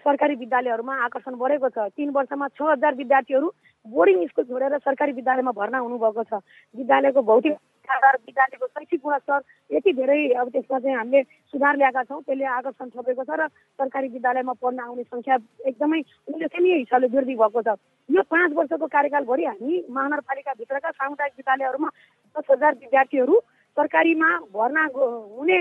सरकारी 0.02 0.36
विद्यालयहरूमा 0.36 0.94
आकर्षण 1.06 1.34
बढेको 1.38 1.70
छ। 1.70 1.78
तिन 1.94 2.10
वर्षमा 2.10 2.48
छ 2.58 2.62
हजार 2.74 2.94
विद्यार्थीहरू 2.96 3.48
बोर्डिङ 3.86 4.26
स्कुल 4.28 4.46
छोडेर 4.50 4.78
सरकारी 4.82 5.12
विद्यालयमा 5.14 5.52
भर्ना 5.54 5.78
हुनुभएको 5.86 6.24
छ। 6.24 6.42
विद्यालयको 6.76 7.22
भौतिक 7.22 7.54
आधार 7.90 8.16
विद्यालयको 8.28 8.68
शैक्षिक 8.68 9.00
गुणस्तर 9.04 9.40
यति 9.76 9.92
धेरै 10.00 10.22
अब 10.40 10.50
त्यसमा 10.54 10.80
चाहिँ 10.80 10.96
हामीले 10.98 11.22
सुधार 11.54 11.76
ल्याएका 11.78 12.04
छौँ 12.04 12.22
त्यसले 12.22 12.46
आकर्षण 12.46 12.90
थपेको 12.96 13.24
छ 13.24 13.32
र 13.40 13.48
सरकारी 13.50 14.08
विद्यालयमा 14.16 14.54
पढ्न 14.62 14.80
आउने 14.80 15.04
सङ्ख्या 15.04 15.36
एकदमै 15.70 16.00
उल्लेखनीय 16.30 16.76
हिसाबले 16.84 17.08
वृद्धि 17.10 17.36
भएको 17.36 17.62
छ। 17.62 17.78
यो 18.10 18.22
पाँच 18.30 18.52
वर्षको 18.58 18.88
कार्यकालभरि 18.88 19.46
हामी 19.46 19.74
महानगरपालिकाभित्रका 19.90 20.90
सामुदायिक 20.92 21.34
विद्यालयहरूमा 21.38 21.90
दस 22.36 22.46
हजार 22.52 22.74
विद्यार्थीहरू 22.84 23.36
सरकारीमा 23.78 24.30
भर्ना 24.54 24.84
हुने 24.94 25.60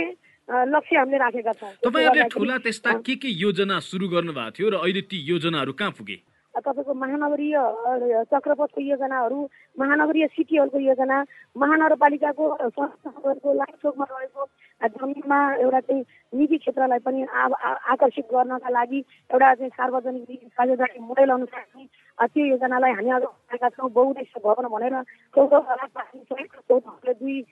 लक्ष्य 0.48 0.96
हामीले 0.96 1.18
राखेका 1.18 1.52
छौँ। 1.52 1.72
तपाईँहरूले 1.84 2.28
ठुला 2.32 2.56
त्यस्ता 2.64 2.92
के 3.04 3.14
के 3.20 3.28
योजना 3.28 3.78
सुरु 3.84 4.08
गर्नु 4.08 4.32
भएको 4.32 4.56
थियो 4.56 4.68
र 4.70 4.74
अहिले 4.80 5.02
ती 5.04 5.18
योजनाहरू 5.28 5.72
कहाँ 5.76 5.92
पुगे? 5.92 6.16
तपाईँको 6.60 6.94
महानगरीय 6.96 7.56
चक्रपथको 8.26 8.80
योजनाहरू 8.82 9.38
महानगरीय 9.76 10.26
सिटीहरूको 10.28 10.78
योजना 10.80 11.18
महानगरपालिकाको 11.56 12.44
संस्थाहरूको 12.60 13.52
लाइचोकमा 13.54 14.06
रहेको 14.10 14.46
जमिनमा 14.88 15.38
एउटा 15.56 15.80
चाहिँ 15.82 16.04
निजी 16.32 16.56
क्षेत्रलाई 16.58 16.98
पनि 17.00 17.22
आकर्षित 17.88 18.26
गर्नका 18.28 18.68
लागि 18.70 18.98
एउटा 19.30 19.54
चाहिँ 19.54 19.70
सार्वजनिक 19.70 20.40
साझेदारी 20.48 21.00
मोडेल 21.00 21.30
अनुसार 21.30 21.62
चाहिँ 21.62 21.88
त्यो 22.28 22.44
योजनालाई 22.46 22.92
हामी 22.92 23.10
अगाडि 23.10 23.26
बढाएका 23.26 23.68
छौँ 23.70 23.90
बहुउद्देश्य 23.90 24.40
भवन 24.44 24.68
भनेर 24.68 25.02
चौध 25.34 25.54
पार्किङ 25.54 26.22
सहितको 26.22 26.60
चौध 26.70 26.82
तले 26.96 27.14
दुई 27.14 27.42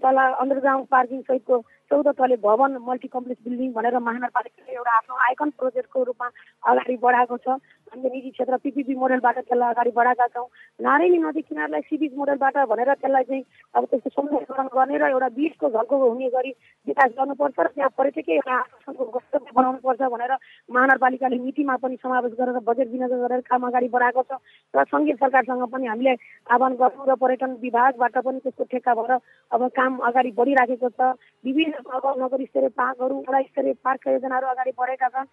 तला 0.00 0.24
अन्डरग्राउन्ड 0.34 0.86
पार्किङ 0.88 1.20
सहितको 1.22 1.58
चौध 1.94 2.08
तले 2.18 2.36
भवन 2.42 2.72
मल्टी 2.82 3.08
कम्प्लेक्स 3.08 3.42
बिल्डिङ 3.46 3.70
भनेर 3.72 3.96
महानगरपालिकाले 4.02 4.72
एउटा 4.74 4.92
आफ्नो 4.98 5.14
आइकन 5.26 5.50
प्रोजेक्टको 5.58 6.02
रूपमा 6.04 6.26
अगाडि 6.70 6.96
बढाएको 6.98 7.36
छ। 7.38 7.46
हामीले 7.94 8.10
निजी 8.10 8.30
क्षेत्र 8.34 8.56
पिपिपी 8.58 8.94
मोडेलबाट 8.98 9.38
त्यसलाई 9.38 9.70
अगाडि 9.70 9.90
बढाएका 9.94 10.26
छौँ। 10.34 10.46
नारायणी 10.82 11.18
नदी 11.22 11.42
किनारलाई 11.46 11.82
सिबिज 11.86 12.12
मोडेलबाट 12.18 12.56
भनेर 12.66 12.90
त्यसलाई 12.98 13.24
चाहिँ 13.30 13.42
अब 13.78 13.84
त्यसको 13.94 14.10
सौन्दर्यकरण 14.10 14.66
गर्ने 14.74 14.98
र 14.98 15.04
एउटा 15.14 15.28
बिचको 15.38 15.70
झल्को 15.70 15.94
हुने 16.02 16.28
गरी 16.34 16.50
विकास 16.86 17.10
गर्नुपर्छ 17.14 17.58
र 17.62 17.68
त्यहाँ 17.78 17.90
पर्यटकीय 17.94 18.34
एउटा 18.34 18.54
आकर्षणको 18.58 19.04
गन्तव्य 19.14 19.54
बनाउनुपर्छ 19.54 20.02
भनेर 20.14 20.32
महानगरपालिकाले 20.74 21.38
नीतिमा 21.46 21.76
पनि 21.78 21.96
समावेश 22.02 22.34
गरेर 22.42 22.58
बजेट 22.66 22.88
विनियोजन 22.90 23.22
गरेर 23.22 23.46
काम 23.46 23.70
अगाडि 23.70 23.88
बढाएको 23.94 24.22
छ 24.26 24.42
र 24.74 24.84
सङ्घीय 24.90 25.14
सरकारसँग 25.22 25.64
पनि 25.70 25.86
हामीले 25.86 26.16
आह्वान 26.50 26.74
गर्छौँ 26.82 27.06
र 27.06 27.14
पर्यटन 27.22 27.56
विभागबाट 27.62 28.18
पनि 28.26 28.38
त्यसको 28.42 28.64
ठेक्का 28.74 28.98
भएर 28.98 29.12
अब 29.54 29.68
काम 29.78 30.02
अगाडि 30.10 30.30
बढिराखेको 30.42 30.88
छ। 30.90 31.14
विभिन्न 31.44 31.83
अब 31.84 32.04
नगर 32.22 32.44
स्तरीय 32.44 32.68
पार्कहरू 32.80 33.14
वडा 33.28 33.40
स्तरीय 33.42 33.72
पार्कका 33.84 34.12
योजनाहरू 34.12 34.46
अगाडि 34.46 34.72
बढेका 34.78 35.08
छन् 35.08 35.28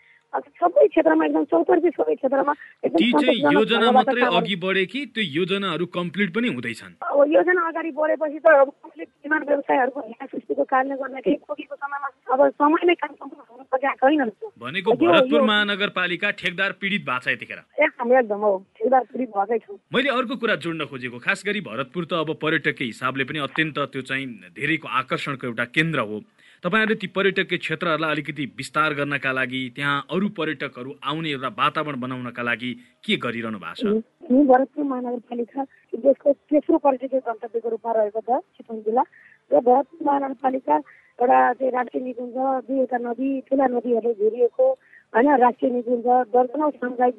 सबै 0.61 0.87
क्षेत्रमा 0.87 1.25
एकदम 1.25 1.43
चौतर्फी 1.51 1.89
सबै 1.91 2.15
क्षेत्रमा 2.15 2.53
एकदम 2.85 2.97
ती 2.97 3.11
चाहिँ 3.11 3.53
योजना 3.53 3.91
मात्रै 3.91 4.21
अघि 4.39 4.55
बढे 4.65 4.85
कि 4.91 5.05
त्यो 5.15 5.23
योजनाहरू 5.23 5.85
कम्प्लिट 5.95 6.33
पनि 6.35 6.47
हुँदैछन्? 6.55 6.93
अब 7.01 7.19
योजना 7.31 7.67
अगाडि 7.67 7.91
बढेपछि 7.99 8.39
त 8.39 8.47
अब 8.61 8.69
कसैले 8.69 9.03
निर्माण 9.03 9.41
व्यवसायहरूको 9.47 9.99
हिँडा 10.01 10.25
सृष्टिको 10.25 10.63
कारणले 10.71 10.95
गर्दाखेरि 11.01 11.35
तोकेको 11.35 11.75
समयमा 11.75 12.09
अब 12.31 12.39
समयमै 12.61 12.95
काम 13.01 13.11
सम्पूर्ण 13.11 13.43
हुन 13.51 13.63
सकेका 13.71 13.93
छैन 14.01 14.31
भनेको 14.61 14.93
भरतपुर 15.03 15.41
महानगरपालिका 15.51 16.29
ठेकदार 16.41 16.71
पीडित 16.81 17.01
भएको 17.05 17.19
छ 17.19 17.35
यतिखेर। 17.35 17.59
एकदम 17.83 18.13
एकदम 18.19 18.39
हो। 18.45 18.53
ठेकदार 18.77 19.03
पीडित 19.11 19.29
भएकै 19.35 19.57
छौँ। 19.65 19.77
मैले 19.93 20.09
अर्को 20.15 20.35
कुरा 20.41 20.55
जोड्न 20.63 20.85
खोजेको 20.85 21.19
खास 21.19 21.43
गरी 21.45 21.61
भरतपुर 21.67 22.05
त 22.05 22.13
अब 22.23 22.29
पर्यटकीय 22.41 22.87
हिसाबले 22.87 23.23
पनि 23.27 23.39
अत्यन्त 23.47 23.79
त्यो 23.91 24.01
चाहिँ 24.01 24.25
धेरैको 24.55 24.87
आकर्षणको 24.87 25.47
एउटा 25.47 25.65
केन्द्र 25.75 25.99
हो। 26.07 26.21
तपाईँहरूले 26.63 26.95
ती 27.01 27.07
पर्यटकीय 27.09 27.57
क्षेत्रहरूलाई 27.57 28.11
अलिकति 28.13 28.45
विस्तार 28.53 28.93
गर्नका 28.93 29.31
लागि 29.33 29.61
त्यहाँ 29.75 30.05
अरू 30.13 30.27
पर्यटकहरू 30.37 30.91
आउने 31.01 31.29
एउटा 31.33 31.49
वातावरण 31.57 31.99
बनाउनका 31.99 32.43
लागि 32.45 32.71
के 33.01 33.17
गरिरहनु 33.17 33.57
भएको 33.57 33.81
छ? 33.81 34.05
भरतपुर 34.29 34.83
महानगरपालिका 34.85 35.61
देशको 36.05 36.33
तेस्रो 36.53 36.77
पर्यटकीय 36.85 37.19
गन्तव्यको 37.25 37.69
रूपमा 37.69 37.91
रहेको 37.97 38.21
छ 38.21 38.29
चितवन 38.61 38.77
जिल्ला। 38.85 39.03
र 39.51 39.57
भरतपुर 39.57 40.05
महानगरपालिका 40.05 40.75
एउटा 41.17 41.39
चाहिँ 41.57 41.71
राष्ट्रिय 41.73 42.03
निकुञ्ज 42.05 42.37
दुईवटा 42.69 42.97
नदी 43.09 43.29
ठुला 43.49 43.65
नदीहरूले 43.73 44.13
घेरिएको 44.21 44.65
होइन 45.13 45.35
राष्ट्रिय 45.37 45.71
निकुञ्ज 45.71 46.07
दर्जनौँ 46.33 46.69
सामुदायिक 46.71 47.15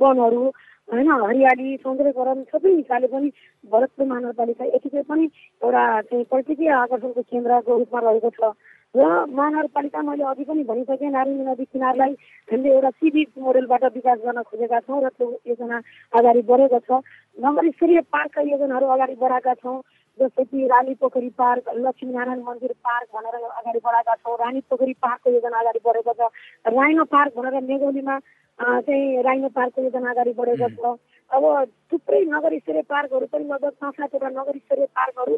वनहरू 0.00 0.42
होइन 0.88 1.10
हरियाली 1.22 1.76
सौन्दर्यकरण 1.76 2.42
सबै 2.52 2.70
हिसाबले 2.70 3.08
पनि 3.08 3.28
भरतपुर 3.72 4.06
महानगरपालिका 4.06 4.64
यतिकै 4.66 5.02
पनि 5.08 5.24
एउटा 5.62 5.84
चाहिँ 6.02 6.24
पर्यटकीय 6.32 6.70
आकर्षणको 6.76 7.22
केन्द्रको 7.22 7.78
रूपमा 7.78 8.00
रहेको 8.00 8.30
छ। 8.30 8.52
र 8.94 9.04
महानगरपालिका 9.32 10.02
मैले 10.02 10.24
अघि 10.24 10.44
पनि 10.44 10.64
भनिसकेँ 10.64 11.10
नारायणी 11.10 11.44
नदी 11.44 11.64
किनारलाई 11.72 12.12
हामीले 12.48 12.74
एउटा 12.74 12.90
सी 12.92 13.10
बिच 13.10 13.28
मोडेलबाट 13.38 13.84
विकास 13.94 14.18
गर्न 14.24 14.42
खोजेका 14.50 14.80
छौँ 14.84 15.00
र 15.00 15.08
त्यो 15.16 15.28
योजना 15.48 15.80
अगाडि 16.12 16.42
बढेको 16.44 16.78
छ। 16.84 17.00
नगर 17.38 17.70
स्तरीय 17.70 18.00
पार्कका 18.12 18.40
योजनाहरू 18.44 18.86
अगाडि 18.92 19.14
बढाएका 19.16 19.54
छौँ। 19.64 19.80
जस्तै 20.18 20.44
कि 20.44 20.66
रानी 20.68 20.94
पोखरी 21.00 21.28
पार्क 21.38 21.68
लक्ष्मीनारायण 21.76 22.40
मन्दिर 22.44 22.72
पार्क 22.84 23.08
भनेर 23.14 23.34
अगाडि 23.34 23.80
बढाएका 23.84 24.14
छौँ। 24.14 24.36
रानी 24.38 24.60
पोखरी 24.70 24.92
पार्कको 25.00 25.30
योजना 25.30 25.58
अगाडि 25.60 25.80
बढेको 25.86 26.12
छ। 26.12 26.28
राइनो 26.68 27.04
पार्क 27.08 27.32
भनेर 27.36 27.60
मेघौलीमा 27.64 28.18
चाहिँ 28.58 29.22
राइनो 29.22 29.48
पार्कको 29.56 29.82
योजना 29.82 30.10
अगाडि 30.10 30.32
बढेको 30.36 30.68
छ। 30.68 30.98
अब 31.30 31.44
थुप्रै 31.92 32.20
नगर 32.28 32.58
स्तरीय 32.58 32.82
पार्कहरू 32.84 33.26
पनि 33.32 33.44
लगभग 33.48 33.72
पाँच 33.80 33.94
सातवटा 33.94 34.28
नगर 34.28 34.56
स्तरीय 34.58 34.86
पार्कहरू 34.92 35.36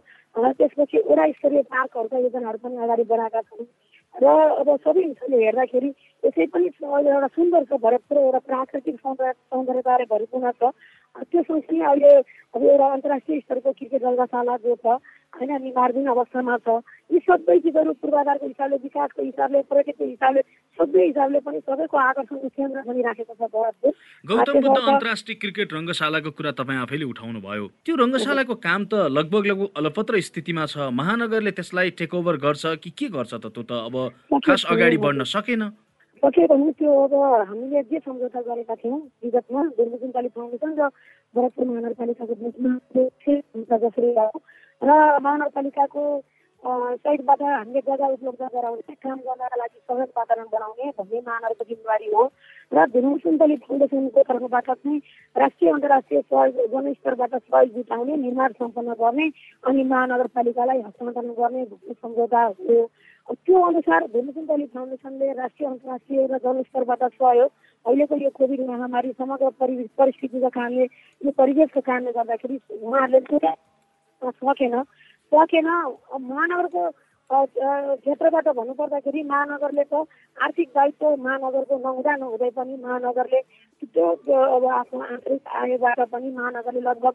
त्यसपछि 0.59 0.99
वडा 1.07 1.31
स्तरीय 1.31 1.62
पार्कहरूका 1.71 2.19
योजनाहरू 2.19 2.59
पनि 2.59 2.76
अगाडि 2.85 3.04
बढाएका 3.07 3.40
छौँ। 3.40 3.66
र 4.14 4.26
अब 4.62 4.68
सबै 4.78 5.02
हिसाबले 5.02 5.38
हेर्दाखेरि 5.44 5.88
यसै 6.23 6.44
पनि 6.47 6.68
अहिले 6.80 7.11
एउटा 7.11 7.28
सुन्दर 7.35 7.64
छ 7.66 7.78
भरतपुर 7.83 8.18
एउटा 8.18 8.40
प्राकृतिक 8.49 8.97
सौन्दर्य 8.97 9.33
सौन्दर्यताले 9.50 10.04
भरिपूर्ण 10.12 10.52
छ। 10.54 10.71
त्यो 11.25 11.42
सँगसँगै 11.42 11.83
अहिले 11.83 12.12
अब 12.54 12.62
एउटा 12.64 12.87
अन्तर्राष्ट्रिय 12.94 13.40
स्तरको 13.40 13.73
क्रिकेट 13.73 14.02
रङ्गशाला 14.04 14.56
जो 14.62 14.75
छ 14.76 14.87
होइन 15.38 15.53
निर्माणाधीन 15.62 16.09
अवस्थामा 16.14 16.57
छ 16.67 16.76
यी 17.12 17.19
सबै 17.29 17.59
चिजहरू 17.67 17.93
पूर्वाधारको 18.03 18.47
हिसाबले 18.47 18.76
विकासको 18.85 19.23
हिसाबले 19.23 19.62
पर्यटकको 19.71 20.05
हिसाबले 20.05 20.43
सबै 20.79 21.07
हिसाबले 21.07 21.41
पनि 21.47 21.61
सबैको 21.69 21.97
आकर्षणको 22.05 22.49
केन्द्र 22.57 22.83
बनिराखेको 22.88 23.35
छ 23.35 23.50
भरतपुर 23.55 23.93
गौतम 24.25 24.61
बुद्ध 24.67 24.79
अन्तर्राष्ट्रिय 24.79 25.41
क्रिकेट 25.45 25.79
रङ्गशालाको 25.79 26.31
कुरा 26.41 26.53
तपाईँ 26.62 26.81
आफैले 26.87 27.11
उठाउनु 27.12 27.41
भयो 27.47 27.71
त्यो 27.85 27.95
रङ्गशालाको 28.05 28.55
काम 28.67 28.85
त 28.85 28.95
लगभग 29.19 29.47
लगभग 29.47 29.69
अलपत्र 29.76 30.21
स्थितिमा 30.25 30.64
छ। 30.67 30.91
महानगरले 30.95 31.50
त्यसलाई 31.59 31.91
टेक 31.99 32.14
ओभर 32.14 32.37
गर्छ 32.45 32.64
कि 32.83 32.91
के 32.99 33.09
गर्छ 33.17 33.33
त 33.35 33.47
त्यो 33.55 33.62
त 33.62 33.73
अब 33.88 33.97
खास 34.47 34.64
अगाडि 34.71 34.97
बढ्न 35.05 35.25
सकेन। 35.26 35.62
सके 36.23 36.47
भने 36.47 36.71
त्यो 36.79 36.93
अब 37.05 37.14
हामीले 37.49 37.83
जे 37.91 37.99
सम्झौता 37.99 38.41
गरेका 38.41 38.75
थियौँ 38.75 38.99
विगतमा 39.25 39.62
दुर्गुजुनपाली 39.76 40.29
फाउन्डेसन 40.35 40.73
र 40.79 40.88
भरतपुर 41.35 41.64
महानगरपालिकाको 41.67 42.35
बिचमा 42.43 43.76
जसरी 43.85 44.11
र 44.83 44.90
महानगरपालिकाको 45.23 46.04
साइडबाट 46.64 47.43
हामीले 47.43 47.81
जग्गा 47.87 48.07
उपलब्ध 48.09 48.43
गराउने 48.54 48.95
काम 49.04 49.19
गर्नका 49.21 49.57
लागि 49.61 49.78
सहज 49.78 50.09
वातावरण 50.16 50.47
बनाउने 50.52 50.90
भन्ने 50.99 51.21
महानगरको 51.26 51.64
जिम्मेवारी 51.64 52.09
हो। 52.14 52.23
र 52.73 52.87
धुर्मुसुन्तली 52.95 53.57
फाउन्डेसनको 53.64 54.23
तर्फबाट 54.28 54.71
चाहिँ 54.71 54.99
राष्ट्रिय 55.37 55.71
अन्तर्राष्ट्रिय 55.73 56.21
सहयोग 56.21 56.71
जनस्तरबाट 56.73 57.35
सहयोग 57.35 57.75
जुटाउने 57.75 58.16
निर्माण 58.16 58.52
सम्पन्न 58.61 58.93
गर्ने 59.02 59.28
अनि 59.69 59.85
महानगरपालिकालाई 59.85 60.81
हस्तान्तरण 60.81 61.28
गर्ने 61.40 61.64
भन्ने 61.64 61.95
सम्झौता 61.95 62.43
हो। 62.45 62.87
त्यो 63.28 63.61
अनुसार 63.69 64.07
धुर्मुसुन्तली 64.14 64.66
फाउन्डेसनले 64.73 65.33
राष्ट्रिय 65.33 65.69
अन्तर्राष्ट्रिय 65.69 66.26
र 66.33 66.38
जनस्तरबाट 66.45 67.04
सहयोग 67.12 67.50
अहिलेको 67.87 68.16
यो 68.25 68.31
कोभिड 68.40 68.61
महामारी 68.71 69.12
समग्र 69.21 69.50
परि 69.61 69.76
परिस्थितिको 69.99 70.49
कारणले 70.49 70.85
यो 70.85 71.31
परिवेशको 71.38 71.81
कारणले 71.81 72.12
गर्दाखेरि 72.19 72.59
उहाँहरूले 72.83 73.52
सकेन। 74.25 74.83
सकेन 75.33 75.66
महानगरको 76.23 76.90
क्षेत्रबाट 77.31 78.49
भन्नुपर्दाखेरि 78.49 79.23
महानगरले 79.25 79.85
त 79.85 79.95
आर्थिक 80.37 80.69
दायित्व 80.75 81.16
महानगरको 81.16 81.78
नहुँदा 81.78 82.16
नहुँदै 82.16 82.50
पनि 82.50 82.76
महानगरले 82.76 83.40
त्यो 83.83 84.09
अब 84.47 84.64
आफ्नो 84.73 85.00
आन्तरिक 85.02 85.43
आयबाट 85.57 86.00
पनि 86.12 86.31
महानगरले 86.31 86.81
लगभग 86.81 87.14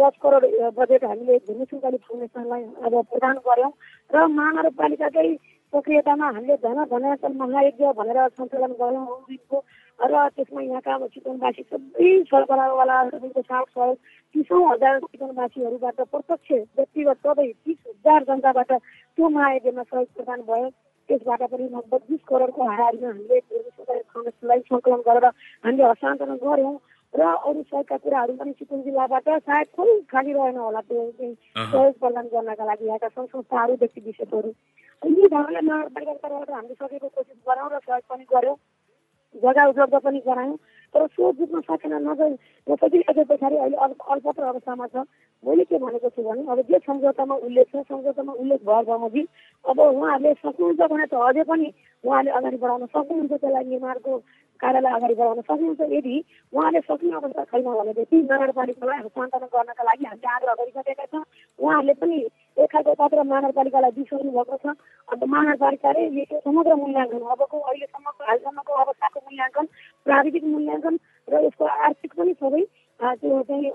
दस 0.00 0.14
करोड 0.22 0.44
बजेट 0.74 1.04
हामीले 1.04 1.38
धुर्मुसुन्तली 1.46 1.98
फाउन्डेसनलाई 1.98 2.62
अब 2.82 2.94
प्रदान 3.06 3.36
गऱ्यौँ 3.46 3.72
र 4.10 4.26
महानगरपालिकाकै 4.28 5.28
सक्रियतामा 5.76 6.26
हामीले 6.26 6.56
धन 6.58 6.78
धनाचल 6.88 7.32
महायज्ञ 7.36 7.86
भनेर 7.94 8.18
सञ्चालन 8.30 8.72
गऱ्यौँ 8.80 9.60
र 9.98 10.28
त्यसमा 10.28 10.60
यहाँका 10.62 10.94
अब 10.94 11.06
चिकनवासी 11.08 11.62
सबै 11.62 12.08
सरबराहवाला 12.24 12.96
सबैको 13.10 13.42
साथ 13.42 13.64
सहयोग 13.66 13.96
तिसौँ 14.34 14.62
हजार 14.70 14.98
चिकनवासीहरूबाट 15.02 16.00
प्रत्यक्ष 16.12 16.50
व्यक्तिगत 16.76 17.18
सबै 17.26 17.46
तिस 17.64 17.78
हजार 17.86 18.24
जनताबाट 18.24 18.72
त्यो 18.72 19.28
महायज्ञमा 19.28 19.82
सहयोग 19.82 20.08
प्रदान 20.16 20.40
भयो। 20.48 20.68
त्यसबाट 21.08 21.42
पनि 21.52 21.64
लगभग 21.64 22.00
बिस 22.10 22.20
करोडको 22.28 22.60
हाराहारीमा 22.64 23.08
हामीले 23.08 23.40
सङ्कलन 24.60 25.00
गरेर 25.08 25.26
हामीले 25.64 25.84
हस्तान्तरण 25.84 26.36
गऱ्यौँ 26.44 26.76
र 27.16 27.22
अरू 27.22 27.62
सहयोगका 27.62 27.96
कुराहरू 27.96 28.32
पनि 28.36 28.52
चितवन 28.52 28.82
जिल्लाबाट 28.82 29.28
सायद 29.40 29.66
खोइ 29.76 30.00
खाली 30.10 30.32
रहेन 30.32 30.56
होला 30.58 30.80
त्यो। 30.82 31.04
सहयोग 31.10 31.98
प्रदान 31.98 32.26
गर्नका 32.28 32.64
लागि 32.64 32.86
यहाँका 32.86 33.08
सङ्घ 33.08 33.28
संस्थाहरू 33.28 33.74
व्यक्ति 33.74 34.00
विशेषहरू। 34.00 34.50
यी 35.02 35.28
ढङ्गले 35.28 35.60
नगरपालिकाका 35.62 36.28
तर्फबाट 36.28 36.50
हामीले 36.50 36.74
सकेको 36.74 37.08
कोसिस 37.08 37.38
गऱ्यौँ 37.48 37.68
र 37.70 37.78
सहयोग 37.78 38.02
पनि 38.10 38.24
गऱ्यौँ। 38.32 38.56
जग्गा 39.34 39.64
उपलब्ध 39.66 39.94
पनि 40.04 40.20
गरायौँ। 40.26 40.56
तर 40.96 41.06
सो 41.12 41.32
जित्न 41.38 41.60
सकेन 41.68 41.94
नगई 42.08 42.32
र 42.66 42.76
सकिसके 42.80 43.24
पछाडि 43.28 43.56
अहिले 43.56 43.76
अल्प 43.84 44.00
अल्पत्र 44.16 44.42
अवस्थामा 44.42 44.86
छ। 44.88 45.04
मैले 45.44 45.64
के 45.68 45.78
भनेको 45.78 46.08
छु 46.08 46.22
भने 46.24 46.42
अब 46.48 46.60
जे 46.72 46.78
सम्झौतामा 46.88 47.34
उल्लेख 47.46 47.66
छ 47.68 47.84
सम्झौतामा 47.92 48.32
उल्लेख 48.32 48.60
भयो 48.64 48.82
बमोजी 48.88 49.22
अब 49.64 49.78
उहाँहरूले 49.80 50.32
सक्नुहुन्छ 50.40 50.80
भने 50.90 51.06
त 51.06 51.14
अझै 51.28 51.44
पनि 51.52 51.68
उहाँले 52.04 52.30
अगाडि 52.40 52.56
बढाउन 52.56 52.86
सक्नुहुन्छ 52.96 53.32
त्यसलाई 53.32 53.64
निर्माणको 53.68 54.12
कार्यलाई 54.60 54.92
अगाडि 54.96 55.14
बढाउन 55.20 55.40
सक्नुहुन्छ। 55.40 55.80
यदि 55.92 56.16
उहाँले 56.52 56.80
सक्ने 56.88 57.12
अवस्था 57.20 57.44
छैन 57.52 57.64
भनेदेखि 57.68 58.16
नगरपालिकालाई 58.16 58.98
हस्तान्तरण 59.04 59.48
गर्नका 59.54 59.84
लागि 59.84 60.04
हामीले 60.06 60.28
आग्रह 60.36 60.54
गरिसकेका 60.60 61.04
छौँ। 61.12 61.24
उहाँहरूले 61.58 61.94
पनि 62.00 62.18
एक 62.56 62.70
खालको 62.72 62.92
पत्र 62.96 63.22
महानगरपालिकालाई 63.30 63.92
दिइसक्नु 63.96 64.30
भएको 64.32 64.56
छ। 64.64 64.66
अन्त 65.12 65.22
महानगरपालिकाले 65.32 66.02
यो 66.16 66.40
समग्र 66.46 66.74
मूल्याङ्कन 66.82 67.22
अबको 67.36 67.56
अहिलेसम्मको 67.68 68.22
हालसम्मको 68.28 68.72
अवस्थाको 68.82 69.18
मूल्याङ्कन 69.26 69.66
प्राविधिक 70.06 70.44
मूल्याङ्कन 70.54 70.85
र 70.88 71.44
यसको 71.44 71.64
आर्थिक 71.64 72.12
पनि 72.14 72.32
सबै 72.34 72.62
त्यो 73.00 73.42
चाहिँ 73.42 73.70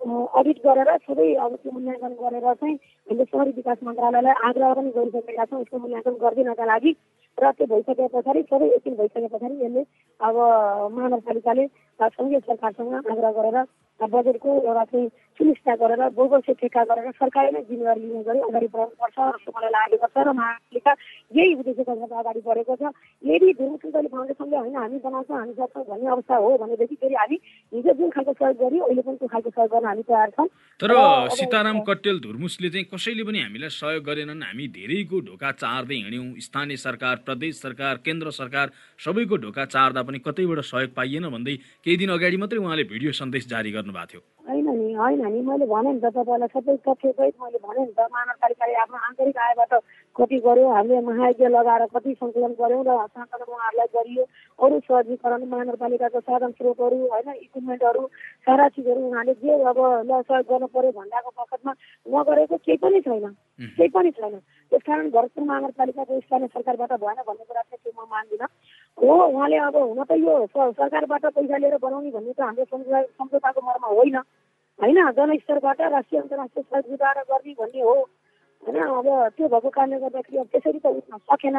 अडिट 0.00 0.58
गरेर 0.64 0.90
सबै 0.98 1.28
अब 1.36 1.54
त्यो 1.56 1.72
मूल्याङ्कन 1.72 2.12
गरेर 2.20 2.46
चाहिँ 2.54 2.74
हामीले 2.74 3.24
सहरी 3.24 3.50
विकास 3.52 3.78
मन्त्रालयलाई 3.84 4.34
आग्रह 4.48 4.74
पनि 4.74 4.90
गरिसकेका 4.90 5.44
छौँ। 5.44 5.60
यसको 5.60 5.78
मूल्याङ्कन 5.78 6.14
गरिदिनका 6.16 6.64
लागि 6.64 6.92
र 7.42 7.50
त्यो 7.58 7.66
भइसके 7.72 8.06
पछाडि 8.14 8.42
सबै 8.50 8.68
एकछिन 8.76 8.94
भइसके 9.00 9.28
पछाडि 9.34 9.54
यसले 9.64 9.82
अब 10.20 10.36
महानगरपालिकाले 10.96 11.66
सङ्घीय 12.00 12.40
सरकारसँग 12.40 12.94
आग्रह 12.94 13.30
गरेर 13.38 13.58
बजेटको 14.00 14.50
एउटा 14.64 14.84
चाहिँ 14.90 15.08
सुनिश्चित 15.38 15.80
गरेर 15.80 16.02
बोगस 16.16 16.46
ठेक्का 16.60 16.82
गरेर 16.90 17.10
सरकारले 17.20 17.50
नै 17.52 17.60
जिम्मेवारी 17.68 18.00
लिने 18.00 18.22
गरी 18.28 18.40
अगाडि 18.48 18.68
बढाउनुपर्छ 18.72 19.16
जस्तो 19.16 19.52
मलाई 19.56 19.70
लागेको 19.76 20.08
छ 20.08 20.24
र 20.24 20.32
महापालिका 20.40 20.92
यही 21.36 21.52
उद्देश्यका 21.60 21.94
साथ 22.00 22.12
अगाडि 22.20 22.40
बढेको 22.46 22.76
छ। 22.80 22.82
यदि 23.22 23.52
धुर्म 23.60 23.76
फाउन्डेसनले 23.76 24.56
होइन 24.56 24.76
हामी 24.76 24.98
बनाउँछौँ 25.04 25.36
हामी 25.36 25.52
सक्छौँ 25.60 25.84
भन्ने 25.90 26.08
अवस्था 26.16 26.36
हो 26.44 26.48
भनेदेखि 26.64 26.96
फेरि 26.96 27.14
हामी 27.20 27.36
हिजो 27.72 27.92
जुन 28.00 28.10
खालको 28.16 28.32
सहयोग 28.40 28.56
गरियो 28.64 28.84
अहिले 28.88 29.02
पनि 29.04 29.16
त्यो 29.20 29.28
खालको 29.28 29.50
सहयोग 29.50 29.70
गर्न 29.74 29.86
हामी 29.86 30.02
तयार 30.08 30.30
छौँ। 30.36 30.48
तर 30.80 30.92
सीताराम 31.36 31.80
कटेल 31.90 32.20
धुर्मुसले 32.24 32.68
चाहिँ 32.72 32.86
कसैले 32.88 33.24
पनि 33.28 33.38
हामीलाई 33.44 33.68
सहयोग 33.76 34.04
गरेनन्। 34.08 34.42
हामी 34.48 34.68
धेरैको 34.80 35.20
ढोका 35.28 35.50
चार्दै 35.60 35.96
हिँड्यौँ। 36.00 36.28
स्थानीय 36.40 36.76
सरकार 36.88 37.16
प्रदेश 37.30 37.62
सरकार 37.62 38.02
केन्द्र 38.04 38.30
सरकार 38.40 38.76
सबैको 39.00 39.36
ढोका 39.46 39.64
चार्दा 39.76 40.02
पनि 40.02 40.18
कतैबाट 40.26 40.60
सहयोग 40.66 40.94
पाइएन 40.94 41.30
भन्दै 41.30 41.56
केही 41.86 41.96
दिन 42.02 42.10
अगाडि 42.18 42.36
मात्रै 42.42 42.58
उहाँले 42.58 42.84
भिडियो 42.92 43.12
सन्देश 43.14 43.48
जारी 43.48 43.70
गर्नु 43.72 43.92
भएको 43.92 44.10
थियो। 44.12 44.22
होइन 44.50 44.68
नि 44.78 44.94
होइन 44.94 45.20
नि 45.32 45.40
मैले 45.48 45.66
भने 45.70 45.90
नि 45.92 46.00
त 46.00 46.10
तपाईँलाई 46.16 46.50
सबै 46.54 46.76
तथ्यसहित 46.86 47.34
मैले 47.42 47.58
भने 47.64 47.80
नि 47.80 47.92
त 47.92 48.06
महानगरपालिकाले 48.12 48.74
आफ्नो 48.84 48.98
आन्तरिक 49.08 49.36
आयबाट 49.46 49.72
कति 50.16 50.38
गर्यो 50.40 50.68
हामीले 50.68 51.00
महायज्ञ 51.00 51.46
लगाएर 51.48 51.86
कति 51.94 52.12
सङ्कलन 52.14 52.52
गऱ्यौँ 52.60 52.84
र 52.84 52.90
हस्तान्तरण 52.92 53.46
उहाँहरूलाई 53.46 53.86
गरियो। 53.94 54.24
अरू 54.58 54.78
सहजीकरण 54.80 55.44
महानगरपालिकाको 55.46 56.20
साधन 56.20 56.50
स्रोतहरू 56.50 56.96
होइन 57.06 57.28
इक्विपमेन्टहरू 57.34 58.02
सारा 58.46 58.68
चिजहरू 58.68 59.00
उहाँले 59.00 59.34
जे 59.34 59.52
अब 59.64 59.78
ल 60.04 60.20
सहयोग 60.20 60.46
गर्नु 60.50 60.66
पर्यो 60.66 60.90
भन्दाको 60.92 61.30
बखतमा 61.30 61.72
नगरेको 62.06 62.56
केही 62.58 62.76
पनि 62.76 63.00
छैन। 63.00 63.26
केही 63.78 63.88
पनि 63.88 64.10
छैन। 64.10 64.34
त्यस 64.72 64.82
कारण 64.82 65.10
भरतपुर 65.10 65.44
महानगरपालिकाको 65.44 66.20
स्थानीय 66.20 66.48
सरकारबाट 66.54 66.92
भएन 67.00 67.22
भन्ने 67.26 67.44
कुरा 67.44 67.62
चाहिँ 67.62 67.80
त्यो 67.82 67.92
म 67.94 68.06
मान्दिनँ। 68.10 68.48
हो 68.98 69.14
उहाँले 69.30 69.56
अब 69.56 69.76
हुन 69.76 70.04
त 70.04 70.12
यो 70.18 70.34
सरकारबाट 70.50 71.24
पैसा 71.38 71.56
लिएर 71.56 71.76
बनाउने 71.78 72.10
भन्ने 72.10 72.32
त 72.32 72.40
हाम्रो 72.40 72.64
सम्झौताको 72.64 73.60
मर्म 73.62 73.84
होइन। 73.94 74.16
होइन 74.78 74.98
जनस्तरबाट 75.12 75.80
राष्ट्रिय 75.80 76.20
अन्तर्राष्ट्रिय 76.20 76.64
सहयोग 76.64 76.90
जुटाएर 76.90 77.22
गर्ने 77.30 77.54
भन्ने 77.54 77.80
हो। 77.80 77.94
होइन? 78.70 78.86
अब 78.98 79.06
त्यो 79.36 79.46
भएको 79.48 79.68
कारणले 79.68 79.98
गर्दाखेरि 79.98 80.38
अब 80.38 80.48
त्यसरी 80.52 80.78
त 80.78 80.86
उठ्न 80.86 81.18
सकेन। 81.30 81.56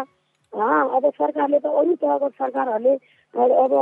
अब 0.54 1.04
सरकारले 1.18 1.60
त 1.60 1.66
अरू 1.66 1.92
तहको 2.02 2.28
सरकारहरूले 2.40 2.94
अब 3.36 3.74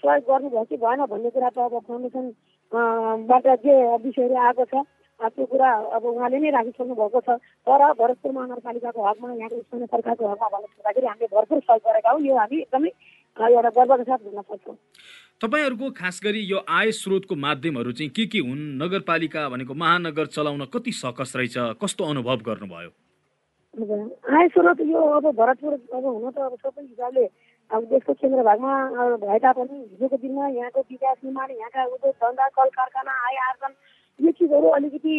सहयोग 0.00 0.24
गर्नुभयो 0.28 0.64
कि 0.64 0.76
भएन 0.76 1.00
भन्ने 1.10 1.30
कुरा 1.30 1.48
त 1.50 1.58
अब 1.58 1.74
फाउन्डेसनबाट 1.88 3.46
जे 3.64 3.74
विषयहरू 4.04 4.36
आएको 4.46 4.64
छ 4.64 4.74
त्यो 5.20 5.44
कुरा 5.46 5.70
अब 5.96 6.04
उहाँले 6.04 6.38
नै 6.40 6.50
राखिसक्नु 6.50 6.94
भएको 6.94 7.20
छ। 7.20 7.28
तर 7.66 7.82
भरतपुर 7.92 8.32
महानगरपालिकाको 8.32 9.00
हकमा 9.08 9.28
यहाँको 9.32 9.56
स्थानीय 9.60 9.86
सरकारको 9.86 10.28
हकमा 10.28 10.48
भन्नु 10.48 11.06
हामीले 11.08 11.26
भरपुर 11.34 11.58
सहयोग 11.60 11.82
गरेका 11.88 12.10
हौँ। 12.10 12.20
यो 12.20 12.36
हामी 12.36 12.56
एकदमै 12.60 12.90
एउटा 13.48 13.70
गर्वका 13.70 14.02
साथ 14.02 14.18
भन्न 14.24 14.42
सक्छौँ। 14.42 14.76
तपाईँहरूको 15.40 15.90
खास 15.96 16.20
गरी 16.24 16.40
यो 16.44 16.58
आय 16.68 16.90
स्रोतको 16.92 17.34
माध्यमहरू 17.36 17.92
चाहिँ 17.92 18.10
के 18.12 18.26
के 18.26 18.38
हुन्? 18.38 18.62
नगरपालिका 18.82 19.48
भनेको 19.48 19.74
महानगर 19.74 20.26
चलाउन 20.36 20.64
कति 20.74 20.92
सकस 20.92 21.32
रहेछ? 21.36 21.56
कस्तो 21.82 22.04
अनुभव 22.04 22.38
गर्नुभयो? 22.48 22.90
आय 24.36 24.48
स्रोत 24.50 24.80
यो 24.82 25.00
अब 25.16 25.26
भरतपुर 25.32 25.72
अब 25.72 26.04
हुन 26.04 26.30
त 26.30 26.38
अब 26.38 26.56
सबै 26.60 26.82
हिसाबले 26.82 27.24
अब 27.70 27.84
देशको 27.86 28.12
केन्द्र 28.18 28.42
भागमा 28.42 28.72
भए 29.22 29.38
तापनि 29.38 29.76
हिजोको 29.78 30.16
दिनमा 30.16 30.48
यहाँको 30.48 30.80
विकास 30.90 31.16
निर्माण 31.24 31.50
यहाँका 31.50 31.84
उद्योग 31.94 32.14
धन्दा 32.18 32.48
कल 32.58 32.68
कारखाना 32.76 33.12
आय 33.26 33.36
आर्जन 33.48 33.72
यो 34.20 34.30
चिजहरू 34.36 34.68
अलिकति 34.76 35.16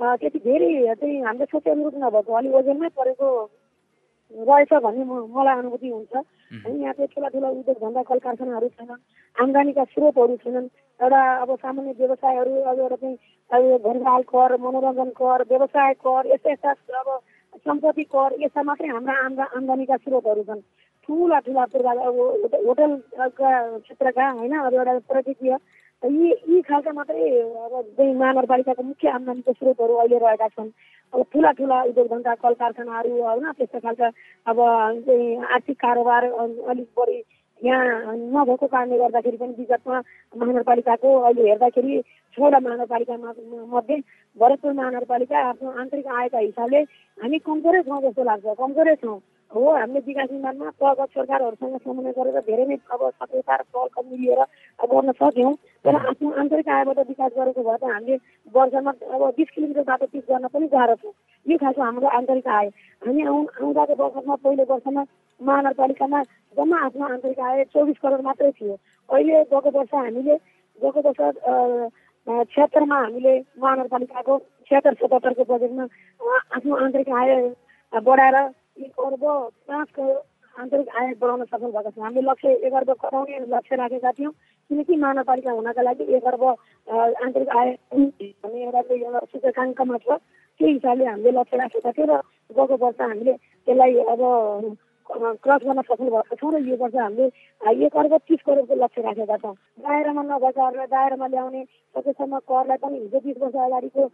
त्यति 0.00 0.38
धेरै 0.40 0.94
चाहिँ 0.96 1.20
हाम्रो 1.22 1.46
सोचे 1.52 1.70
अनुरूप 1.70 1.94
नभएको 2.00 2.32
अलिक 2.40 2.54
ओजनमै 2.56 2.88
परेको 2.96 3.28
रहेछ 4.30 4.72
भन्ने 4.82 5.04
मलाई 5.04 5.58
अनुभूति 5.58 5.88
हुन्छ। 5.88 6.14
होइन 6.14 6.76
यहाँ 6.82 6.92
चाहिँ 6.94 7.08
ठुला 7.14 7.28
ठुला 7.28 7.48
उद्योग 7.50 7.76
धन्दा 7.80 8.02
कल 8.02 8.18
कारखानाहरू 8.18 8.68
छैनन् 8.68 9.02
आम्दानीका 9.36 9.84
स्रोतहरू 9.84 10.36
छैनन्। 10.36 10.68
एउटा 11.00 11.20
अब 11.42 11.50
सामान्य 11.56 11.92
व्यवसायहरू 11.98 12.52
अब 12.62 12.78
एउटा 12.78 12.96
चाहिँ 12.96 13.16
अब 13.50 13.62
घरबाल 13.82 14.22
कर 14.30 14.56
मनोरञ्जन 14.60 15.10
कर 15.18 15.42
व्यवसाय 15.50 15.92
कर 16.04 16.26
यस्ता 16.32 16.50
यस्ता 16.50 16.70
अब 17.00 17.08
सम्पत्ति 17.58 18.04
कर 18.04 18.30
यस्ता 18.42 18.62
मात्रै 18.62 18.88
हाम्रा 18.88 19.14
आम्दा 19.24 19.44
आम्दानीका 19.56 19.96
स्रोतहरू 19.96 20.42
छन्। 20.44 20.60
ठुला 21.08 21.38
ठुला 21.40 21.64
पूर्वाधार 21.66 22.06
अब 22.06 22.16
होटलका 22.66 23.50
क्षेत्रका 23.78 24.30
होइन 24.30 24.54
अब 24.58 24.74
एउटा 24.74 24.98
पर्यटकीय 25.10 25.56
यी 26.02 26.28
यी 26.48 26.60
खालका 26.64 26.92
मात्रै 26.92 27.24
अब 27.60 28.00
महानगरपालिकाको 28.00 28.82
मुख्य 28.82 29.08
आम्दानीको 29.10 29.52
स्रोतहरू 29.52 29.94
अहिले 29.96 30.18
रहेका 30.18 30.48
छन्। 30.48 30.70
अब 31.12 31.24
ठुला 31.32 31.50
ठुला 31.58 31.82
उद्योग 31.84 32.06
धन्दा 32.08 32.34
कल 32.40 32.54
कारखानाहरू 32.56 33.10
होइन 33.20 33.50
त्यस्तो 33.52 33.78
खालका 33.84 34.08
अब 34.46 34.60
आर्थिक 34.60 35.76
कारोबार 35.76 36.24
अलिक 36.24 36.88
बढी 36.96 37.18
यहाँ 37.62 38.16
नभएको 38.16 38.66
कारणले 38.66 38.98
गर्दाखेरि 38.98 39.36
पनि 39.36 39.54
विगतमा 39.58 39.98
महानगरपालिकाको 40.34 41.08
अहिले 41.20 41.48
हेर्दाखेरि 41.48 42.00
छवटा 42.36 42.58
महानगरपालिकामा 42.58 43.32
मध्ये 43.68 43.96
भरतपुर 44.40 44.72
महानगरपालिका 44.72 45.38
आफ्नो 45.48 45.70
आन्तरिक 45.80 46.06
आयका 46.16 46.38
हिसाबले 46.38 46.80
हामी 47.18 47.38
कमजोरै 47.44 47.82
छौँ 47.82 48.00
जस्तो 48.02 48.24
लाग्छ 48.24 48.56
कमजोरै 48.62 48.94
छौँ। 49.04 49.18
हो 49.54 49.70
हामीले 49.74 50.00
विकास 50.06 50.30
निर्माणमा 50.30 50.70
तहगत 50.80 51.08
सरकारहरूसँग 51.14 51.76
समन्वय 51.84 52.12
गरेर 52.16 52.38
धेरै 52.46 52.64
नै 52.70 52.76
अब 52.94 53.02
सचेता 53.10 53.54
र 53.56 53.62
पहल 53.74 54.04
मिलिएर 54.10 54.42
गर्न 54.90 55.12
सक्यौँ। 55.18 55.54
तर 55.84 55.94
आफ्नो 55.96 56.30
आन्तरिक 56.40 56.68
आयबाट 56.70 56.98
विकास 57.08 57.30
गरेको 57.38 57.62
भए 57.66 57.78
त 57.82 57.84
हामीले 57.90 58.16
वर्षमा 58.54 58.92
अब 59.10 59.22
बिस 59.36 59.50
किलोमिटर 59.54 59.82
बाटो 59.90 60.06
पिच 60.12 60.24
गर्न 60.30 60.46
पनि 60.54 60.66
गाह्रो 60.70 60.94
छ। 61.02 61.04
यो 61.46 61.56
खालको 61.58 61.82
हाम्रो 61.82 62.08
आन्तरिक 62.18 62.46
आय। 62.46 62.66
हामी 63.02 63.22
आउँ 63.26 63.42
आउँदाको 63.58 63.94
वर्षमा 64.02 64.34
पहिलो 64.44 64.64
वर्षमा 64.70 65.02
महानगरपालिकामा 65.40 66.22
जम्मा 66.56 66.76
आफ्नो 66.86 67.04
आन्तरिक 67.10 67.40
आय 67.40 67.64
चौबिस 67.74 67.98
करोड 68.02 68.20
मात्रै 68.22 68.50
थियो। 68.54 68.74
अहिले 69.08 69.42
गएको 69.50 69.70
वर्ष 69.78 69.94
हामीले 69.94 70.34
गएको 70.78 71.00
वर्ष 71.06 71.20
क्षेत्रमा 72.46 72.96
हामीले 73.02 73.34
महानगरपालिकाको 73.58 74.38
छिहत्तर 74.70 74.94
सतहत्तरको 74.94 75.44
बजेटमा 75.50 75.84
आफ्नो 76.54 76.74
आन्तरिक 76.86 77.08
आय 77.18 77.30
बढाएर 77.92 78.36
एक 78.76 79.00
अर्ब 79.00 79.24
पाँच 79.68 79.88
करोड 79.90 80.18
आन्तरिक 80.56 80.88
आय 80.90 81.12
बढाउन 81.20 81.44
सफल 81.44 81.70
भएका 81.70 81.90
छौँ 81.90 82.04
हामीले 82.04 82.22
लक्ष्य 82.22 82.50
एक 82.66 82.72
अर्ब 82.74 82.90
कराउने 83.02 83.38
लक्ष्य 83.48 83.76
राखेका 83.76 84.10
थियौँ 84.12 84.32
किनकि 84.70 84.96
महानगरपालिका 84.96 85.52
हुनका 85.52 85.82
लागि 85.82 86.04
एक 86.16 86.24
अर्ब 86.24 86.44
आन्तरिक 87.18 87.48
आय 87.56 87.70
भन्ने 87.92 88.62
एउटा 88.64 88.80
एउटा 88.90 89.20
सूचकाङ्कमा 89.26 89.98
छ 89.98 90.18
त्यही 90.60 90.72
हिसाबले 90.72 91.06
हामीले 91.06 91.30
लक्ष्य 91.38 91.56
राखेका 91.56 91.92
थियौँ 91.92 92.08
र 92.08 92.20
गएको 92.50 92.76
वर्ष 92.76 93.00
हामीले 93.00 93.32
त्यसलाई 93.32 93.98
अब 94.06 94.22
क्रस 95.10 95.62
गर्न 95.64 95.82
सफल 95.82 96.04
भएका 96.06 96.36
छौँ 96.36 96.52
र 96.52 96.58
यो 96.62 96.76
वर्ष 96.76 96.94
हामीले 96.96 97.26
एक 97.84 97.96
अर्ब 97.96 98.16
तिस 98.22 98.40
करोडको 98.46 98.74
लक्ष्य 98.76 99.02
राखेका 99.02 99.36
छौँ 99.36 99.54
दायरामा 99.80 100.22
नभएकाहरूलाई 100.24 100.86
दायरामा 100.88 101.26
ल्याउने 101.26 101.62
सकेसम्म 101.94 102.38
करलाई 102.44 102.76
पनि 102.78 102.98
हिजो 103.00 103.18
बिस 103.20 103.36
वर्ष 103.42 103.54
अगाडिको 103.60 104.06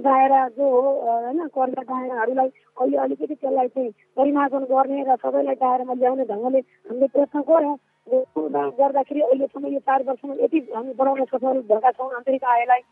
दायरा 0.00 0.40
जो 0.50 0.70
हो 0.70 0.80
होइन 1.02 1.46
करका 1.48 1.82
दायराहरूलाई 1.84 2.48
अहिले 2.76 2.96
अलिकति 2.98 3.34
त्यसलाई 3.34 3.68
चाहिँ 3.68 3.90
परिमार्जन 4.16 4.64
गर्ने 4.70 5.02
र 5.04 5.16
सबैलाई 5.16 5.54
दायरामा 5.56 5.94
ल्याउने 5.94 6.24
ढङ्गले 6.24 6.58
हामीले 6.58 7.06
प्रयत्न 7.08 7.40
गऱ्यौँ 7.50 7.76
गर्दाखेरि 8.06 9.20
अहिलेसम्म 9.22 9.66
यो 9.68 9.80
चार 9.80 10.02
वर्षमा 10.06 10.34
यति 10.40 10.58
हामी 10.74 10.92
बढाउन 10.94 11.24
सफल 11.24 11.60
भएका 11.68 11.90
छौँ। 11.90 12.10
आन्तरिक 12.14 12.44
आयलाई 12.46 12.82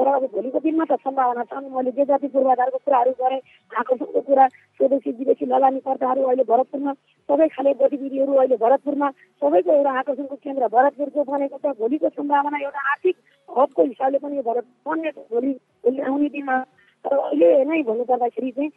तर 0.00 0.08
अब 0.08 0.22
भोलिको 0.32 0.58
दिनमा 0.64 0.84
त 0.88 0.96
सम्भावना 1.04 1.42
छन् 1.44 1.68
मैले 1.76 1.90
जे 1.92 2.04
जति 2.08 2.28
पूर्वाधारको 2.32 2.78
कुराहरू 2.84 3.10
गरेँ 3.20 3.40
आकर्षणको 3.70 4.20
कुरा 4.28 4.46
स्वदेशी 4.48 5.10
विदेशी 5.12 5.46
लगानीकर्ताहरू 5.46 6.22
अहिले 6.24 6.44
भरतपुरमा 6.48 6.92
सबै 7.28 7.48
खाले 7.52 7.72
गतिविधिहरू 7.82 8.32
अहिले 8.34 8.56
भरतपुरमा 8.64 9.10
सबैको 9.42 9.72
एउटा 9.76 9.92
आकर्षणको 10.00 10.36
केन्द्र 10.40 10.68
भरतपुरको 10.72 11.24
बनेको 11.28 11.58
छ। 11.60 11.76
भोलिको 11.80 12.08
सम्भावना 12.16 12.58
एउटा 12.64 12.80
आर्थिक 12.92 13.16
हबको 13.48 13.84
हिसाबले 13.84 14.18
पनि 14.24 14.36
यो 14.36 14.42
भरत 14.48 14.66
बन्ने 14.88 15.10
भोलि 15.20 15.52
भोलि 15.84 16.00
आउने 16.08 16.28
दिनमा। 16.32 16.56
तर 17.04 17.16
अहिले 17.18 17.50
नै 17.68 17.82
भन्नुपर्दाखेरि 17.84 18.50
चाहिँ 18.56 18.70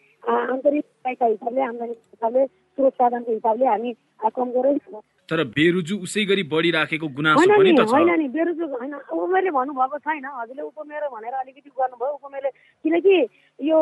आन्तरिक 0.52 0.86
हिसाबले 1.08 1.62
आम्दानी 1.72 1.96
हिसाबले 1.96 2.46
स्रोत 2.46 2.94
साधनको 3.00 3.32
हिसाबले 3.32 3.66
हामी 3.72 3.96
कमजोरै 4.36 4.78
छौँ 4.84 5.02
तर 5.30 5.40
बेरुजु 5.56 5.96
उसै 6.04 6.24
गरी 6.30 6.44
बढिराखेको 6.52 7.08
गुनासो 7.18 7.48
पनि 7.48 7.72
त 7.74 7.82
छ। 7.88 7.96
होइन 7.96 8.12
नि 8.20 8.28
बेरुजु 8.36 8.66
होइन 8.76 8.94
उमेरले 9.08 9.52
भन्नुभएको 9.58 9.98
छैन। 10.04 10.26
हजुरले 10.28 10.64
उपमेर 10.68 11.04
भनेर 11.16 11.34
अलिकति 11.34 11.70
गर्नुभयो 11.80 12.14
उपमेरले 12.20 12.50
किनकि 12.86 13.16
यो 13.60 13.80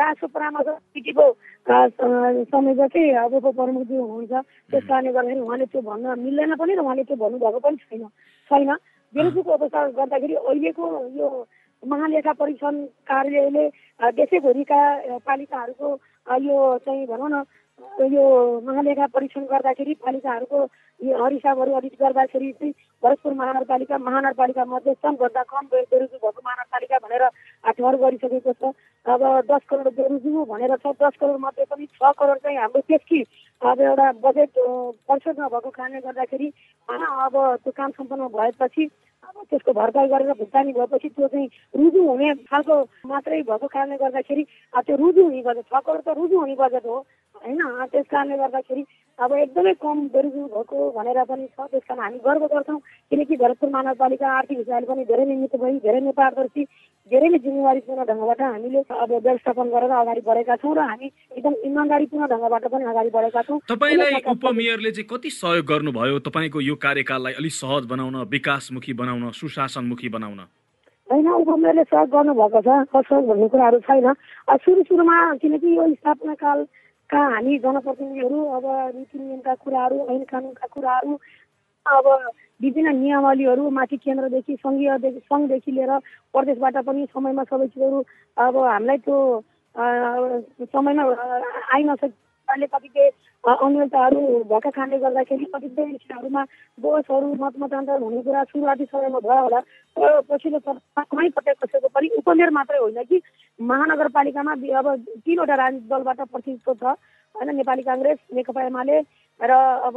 राजस्व 0.00 0.26
परामर्श 0.32 0.68
समितिको 0.88 2.86
चाहिँ 2.88 3.14
अब 3.20 3.32
उपप्रमुखज्यू 3.36 4.00
हुनुहुन्छ 4.00 4.32
त्यस 4.72 4.84
कारणले 4.88 5.12
गर्दाखेरि 5.12 5.40
उहाँले 5.44 5.66
त्यो 5.68 5.80
भन्न 5.84 6.06
मिल्दैन 6.24 6.52
पनि 6.56 6.72
र 6.72 6.80
उहाँले 6.80 7.04
त्यो 7.04 7.16
भन्नुभएको 7.20 7.58
पनि 7.60 7.76
छैन। 7.84 8.04
छैन। 8.50 8.70
बेरुजुको 9.12 9.50
अवस्था 9.52 9.80
गर्दाखेरि 9.98 10.34
अहिलेको 10.34 10.84
यो 11.20 11.28
महालेखा 11.82 12.32
परीक्षण 12.32 12.74
कार्यालयले 13.06 13.64
देशैभरिका 14.16 14.80
पालिकाहरूको 15.28 15.88
यो 16.48 16.56
चाहिँ 16.84 17.06
भनौँ 17.06 17.30
न 17.30 17.36
यो 17.78 18.24
महालेखा 18.66 19.06
परीक्षण 19.14 19.44
गर्दाखेरि 19.50 19.94
पालिकाहरूको 20.04 20.58
हरिसाबहरू 21.22 21.72
अडिट 21.74 21.94
गर्दाखेरि 22.00 22.50
चाहिँ 22.52 22.72
भरतपुर 23.02 23.32
महानगरपालिका 23.32 23.98
महानगरपालिका 23.98 24.64
मध्ये 24.64 24.92
सबभन्दा 24.94 25.42
कम 25.50 25.66
बेरोजु 25.70 26.16
भएको 26.16 26.40
महानगरपालिका 26.44 26.98
भनेर 26.98 27.24
ठहर 27.70 27.96
गरिसकेको 28.02 28.52
छ। 28.52 28.72
अब 29.06 29.22
दस 29.50 29.62
करोड 29.70 29.88
बेरोजु 29.94 30.44
भनेर 30.44 30.76
छ 30.76 30.92
दस 31.02 31.14
करोड 31.20 31.38
मध्ये 31.40 31.64
पनि 31.70 31.86
छ 31.86 32.12
करोड 32.18 32.38
चाहिँ 32.38 32.58
हाम्रो 32.58 32.80
त्यसकी 32.82 33.22
अब 33.62 33.80
एउटा 33.80 34.10
बजेट 34.26 34.58
परिशोध 35.06 35.40
नभएको 35.40 35.70
कारणले 35.70 36.00
गर्दाखेरि 36.00 36.48
अब 36.88 37.34
त्यो 37.62 37.72
काम 37.78 37.90
सम्पन्न 37.94 38.26
भएपछि 38.34 38.90
अब 39.20 39.44
त्यसको 39.50 39.72
भरपाई 39.74 40.08
गरेर 40.08 40.32
भुक्तानी 40.32 40.72
भएपछि 40.72 41.08
त्यो 41.08 41.28
चाहिँ 41.28 41.48
रुजु 41.74 42.02
हुने 42.02 42.28
खालको 42.46 42.74
मात्रै 43.06 43.40
भएको 43.42 43.66
कारणले 43.66 43.96
गर्दाखेरि 43.98 44.44
त्यो 44.78 44.96
रुजु 44.96 45.22
हुने 45.22 45.42
बजेट 45.42 45.66
छ 45.66 45.82
करोड 45.82 46.02
त 46.02 46.14
रुजु 46.14 46.38
हुने 46.38 46.54
बजेट 46.56 46.86
हो 46.86 46.96
होइन? 47.34 47.58
त्यस 47.88 48.06
कारणले 48.08 48.36
गर्दाखेरि 48.38 48.82
अब 49.18 49.32
एकदमै 49.34 49.72
कम 49.82 49.98
बेरोजु 50.14 50.42
भएको 50.54 50.76
भनेर 50.96 51.18
पनि 51.26 51.46
छ। 51.50 51.66
त्यस 51.70 51.82
कारण 51.88 52.02
हामी 52.02 52.18
गर्व 52.26 52.42
गर्छौँ 52.52 52.78
किनकि 53.10 53.36
भरतपुर 53.36 53.70
महानगरपालिका 53.70 54.26
आर्थिक 54.38 54.58
हिसाबले 54.58 54.86
पनि 54.86 55.04
धेरै 55.10 55.24
निर्मित 55.26 55.56
भई 55.58 55.72
धेरै 55.86 56.00
नै 56.00 56.12
पारदर्शी 56.14 56.62
धेरै 57.10 57.28
नै 57.28 57.38
जिम्मेवारीपूर्ण 57.42 58.04
ढङ्गबाट 58.10 58.40
हामीले 58.42 58.80
अब 58.94 59.10
व्यवस्थापन 59.10 59.66
गरेर 59.74 59.92
अगाडि 59.98 60.22
बढेका 60.28 60.56
छौँ 60.62 60.74
र 60.76 60.80
हामी 60.86 61.06
एकदम 61.34 61.54
इमान्दारीपूर्ण 61.70 62.26
ढङ्गबाट 62.32 62.64
पनि 62.70 62.84
अगाडि 62.92 63.10
बढेका 63.16 63.42
छौँ। 63.42 63.58
तपाईँलाई 63.66 64.22
उपमेयरले 64.38 64.90
चाहिँ 64.94 65.08
कति 65.10 65.30
सहयोग 65.34 65.66
गर्नुभयो 65.66 66.18
तपाईँको 66.28 66.60
यो 66.70 66.74
कार्यकाललाई 66.78 67.34
अलिक 67.42 67.54
सहज 67.58 67.90
बनाउन 67.90 68.16
विकासमुखी 68.30 68.92
बनाउन 69.02 69.30
सुशासनमुखी 69.34 70.08
बनाउन? 70.14 70.40
होइन 71.08 71.28
उपमेयरले 71.42 71.84
सहयोग 71.90 72.08
गर्नुभएको 72.14 72.60
छ। 72.62 72.68
कसो 72.94 73.14
भन्ने 73.26 73.48
कुराहरू 73.50 73.78
छैन। 73.82 74.12
सुरु 74.62 74.82
सुरुमा 74.86 75.16
किनकि 75.42 75.68
यो 75.76 75.94
स्थापना 75.94 76.34
कालका 77.08 77.34
हामी 77.34 77.58
जनप्रतिनिधिहरू 77.58 78.38
अब 78.50 78.64
नीति 78.94 79.18
नियमका 79.18 79.54
कुराहरू 79.56 79.96
ऐन 80.06 80.22
कानुनका 80.24 80.66
कुराहरू 80.66 81.14
अब 81.86 82.06
विभिन्न 82.60 82.94
नियमावलीहरू 82.96 83.70
माथि 83.70 83.96
केन्द्रदेखि 83.98 84.56
सङ्घीयदेखि 84.56 85.20
सङ्घदेखि 85.22 85.72
लिएर 85.72 85.92
प्रदेशबाट 86.34 86.76
पनि 86.84 87.06
समयमा 87.08 87.44
सबै 87.44 87.66
चिजहरू 87.66 88.04
अब 88.36 88.56
हामीलाई 88.58 88.98
त्यो 88.98 89.18
समयमा 90.66 91.02
आइ 91.72 91.82
नसकेकाले 92.48 92.66
कतिपय 92.66 93.10
अ, 93.44 93.50
अन्यलताहरू 93.64 94.20
भएका 94.50 94.70
कारणले 94.70 94.98
गर्दाखेरि 94.98 95.44
कतिपय 95.54 95.84
विषयहरूमा 95.84 96.42
बहसहरू 96.78 97.34
मत 97.38 97.54
मतान्तर 97.58 98.00
हुने 98.02 98.22
कुरा 98.22 98.42
सुरुवाती 98.44 98.84
समयमा 98.84 99.20
भयो 99.20 99.42
होला। 99.42 99.60
तर 99.96 100.20
पछिल्लो 100.28 100.58
समय 100.58 101.04
कुनै 101.10 101.28
पटक 101.36 101.56
कसैको 101.62 101.88
पनि 101.94 102.08
उपमेयर 102.18 102.50
मात्रै 102.50 102.78
होइन 102.78 103.02
कि 103.04 103.20
महानगरपालिकामा 103.60 104.52
अब 104.52 104.86
तिनवटा 105.24 105.54
राजनीतिक 105.54 105.88
दलबाट 105.88 106.20
प्रतिनिधित्व 106.32 106.74
छ। 106.74 106.84
होइन 107.34 107.56
नेपाली 107.56 107.82
काङ्ग्रेस 107.82 108.18
नेकपा 108.34 108.62
एमाले 108.66 108.96
र 109.40 109.52
अब 109.86 109.96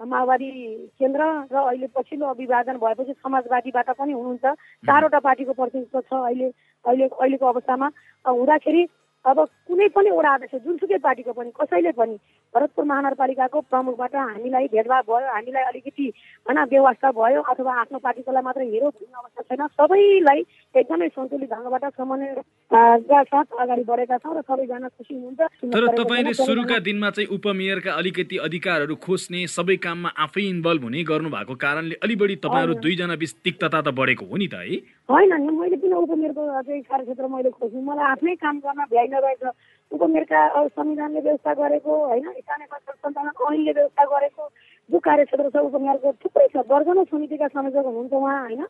माओवादी 0.00 0.50
केन्द्र 0.98 1.22
र 1.52 1.56
अहिले 1.60 1.86
पछिल्लो 1.94 2.32
विभाजन 2.40 2.76
भएपछि 2.82 3.12
समाजवादीबाट 3.12 3.88
पनि 4.00 4.12
हुनुहुन्छ। 4.12 4.44
चारवटा 4.82 5.18
पार्टीको 5.28 5.52
प्रतिनिधित्व 5.52 6.00
छ 6.00 6.12
अहिले 6.26 6.48
अहिले 6.84 7.06
अहिलेको 7.06 7.46
अवस्थामा। 7.46 7.88
हुँदाखेरि 8.24 8.82
अब 9.24 9.40
कुनै 9.66 9.86
पनि 9.88 10.08
एउटा 10.08 10.32
अध्यक्ष 10.34 10.62
जुनसुकै 10.64 10.98
पार्टीको 11.00 11.32
पनि 11.32 11.50
कसैले 11.56 11.92
पनि 11.94 12.16
भरतपुर 12.54 12.84
महानगरपालिकाको 12.84 13.60
प्रमुखबाट 13.72 14.14
हामीलाई 14.14 14.66
भेदभाव 14.72 15.02
भयो 15.08 15.28
हामीलाई 15.32 15.64
अलिकति 15.72 16.06
होइन 16.46 16.58
व्यवस्था 16.72 17.10
भयो 17.16 17.40
अथवा 17.52 17.72
आफ्नो 17.80 17.98
पार्टीकोलाई 17.98 18.42
मात्र 18.44 18.62
हेरो 18.72 18.88
भन्ने 18.92 19.16
अवस्था 19.20 19.42
छैन। 19.48 19.66
सबैलाई 19.72 20.40
एकदमै 20.74 21.08
सन्तुलित 21.08 21.50
ढङ्गबाट 21.52 21.84
समन्वयका 21.96 23.22
साथ 23.32 23.48
अगाडि 23.56 23.84
बढेका 23.88 24.16
छौँ 24.20 24.36
र 24.36 24.40
सबैजना 24.44 24.88
खुसी 24.88 25.14
हुनुहुन्छ। 25.14 25.40
तर 25.72 25.86
तपाईँले 25.96 26.32
सुरुका 26.36 26.78
दिनमा 26.84 27.10
चाहिँ 27.16 27.28
उपमेयरका 27.32 27.92
अलिकति 27.92 28.36
अधिकारहरू 28.44 28.94
खोज्ने 29.00 29.46
सबै 29.56 29.76
काममा 29.80 30.12
आफै 30.24 30.44
इन्भल्भ 30.52 30.82
हुने 30.84 31.02
गर्नु 31.08 31.28
भएको 31.32 31.54
कारणले 31.56 31.96
अलि 32.04 32.14
बढी 32.20 32.36
तपाईँहरू। 32.44 32.74
दुईजना 32.84 33.16
बिच 33.16 33.32
तिक्तता 33.44 33.80
त 33.80 33.88
बढेको 33.96 34.24
हो 34.28 34.36
नि 34.36 34.48
त 34.52 34.60
है? 34.60 34.76
होइन 35.08 35.32
नि 35.40 35.52
मैले 35.56 35.76
किन 35.80 35.92
उपमेयरको 35.92 36.42
चाहिँ 36.62 36.82
कार्यक्षेत्र 36.84 37.26
मैले 37.32 37.50
खोज्नु? 37.56 37.80
मलाई 37.80 38.06
आफ्नै 38.12 38.34
काम 38.44 38.56
गर्न 38.60 38.80
भ्याइ 38.92 39.06
नभएछ। 39.12 39.42
उपमेयरका 39.92 40.40
अब 40.48 40.68
संविधानले 40.68 41.20
व्यवस्था 41.20 41.52
गरेको 41.54 41.92
होइन? 42.06 42.26
स्थानीय 42.32 42.66
सञ्चालन 42.66 43.28
ऐनले 43.52 43.72
व्यवस्था 43.72 44.04
गरेको 44.12 44.48
जो 44.90 44.98
कार्यक्षेत्र 44.98 45.48
छ 45.50 45.56
उपमेयरको 45.68 46.12
थुप्रै 46.22 46.46
छ। 46.48 46.56
दर्जनौँ 46.66 47.04
समितिका 47.04 47.46
संयोजक 47.48 47.84
हुनुहुन्छ 47.86 48.12
उहाँ 48.12 48.40
होइन। 48.42 48.62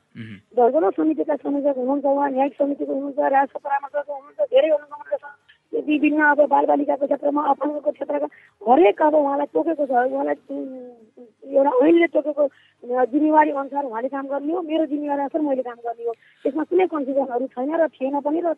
दर्जनौँ 0.59 0.91
समितिका 0.99 1.35
संयोजक 1.37 1.77
हुनुहुन्छ 1.79 2.05
उहाँ 2.07 2.31
न्यायिक 2.31 2.55
समितिको 2.59 2.93
हुनुहुन्छ 2.93 3.19
राजस्व 3.19 3.59
परामर्शको 3.65 4.13
हुनुहुन्छ 4.13 4.51
धेरै 4.51 4.71
हुनुहुन्छ 4.71 5.25
विभिन्न 5.73 6.21
अब 6.23 6.41
बालबालिकाको 6.53 7.07
क्षेत्रमा 7.07 7.43
अपाङ्गको 7.51 7.91
क्षेत्रका 7.91 8.27
हरेक 8.63 9.03
अब 9.03 9.15
उहाँलाई 9.15 9.47
तोकेको 9.57 9.85
छ। 9.87 9.93
उहाँलाई 10.13 10.37
एउटा 11.57 11.73
ऐनले 11.87 12.07
तोकेको 12.13 12.45
जिम्मेवारी 13.09 13.51
अनुसार 13.51 13.85
उहाँले 13.85 14.09
काम 14.09 14.27
गर्ने 14.29 14.53
हो। 14.53 14.61
मेरो 14.63 14.85
जिम्मेवारी 14.93 15.23
अनुसार 15.23 15.41
मैले 15.43 15.63
काम 15.63 15.79
गर्ने 15.87 16.05
हो। 16.05 16.13
त्यसमा 16.45 16.65
कुनै 16.69 16.87
कन्फ्युजनहरू 16.93 17.47
छैन 17.57 17.73
र 17.81 17.89
थिएन 17.89 18.21
पनि 18.21 18.41
र 18.45 18.53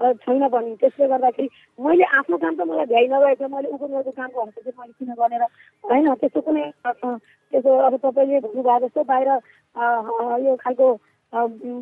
छैन 0.00 0.42
पनि 0.48 0.70
त्यसले 0.80 1.06
गर्दाखेरि 1.08 1.48
मैले 1.78 2.04
आफ्नो 2.18 2.36
काम 2.38 2.54
त 2.54 2.60
मलाई 2.70 2.86
भ्याइ 2.86 3.06
नभएको 3.08 3.48
मैले 3.48 3.68
उपमेयरको 3.68 4.10
कामको 4.14 4.38
हस्तक्षेप 4.40 4.76
मैले 4.78 4.92
किन 4.98 5.10
गरेर 5.18 5.42
होइन 5.84 6.06
त्यस्तो 6.14 6.40
कुनै 6.40 6.64
त्यस्तो 6.86 7.70
अब 7.78 7.94
तपाईँले 7.98 8.38
भन्नुभयो 8.40 8.78
जस्तो 8.86 9.00
बाहिर 9.04 9.28
यो 10.46 10.52
खालको 10.56 10.88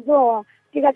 जो 0.04 0.18
तर 0.76 0.92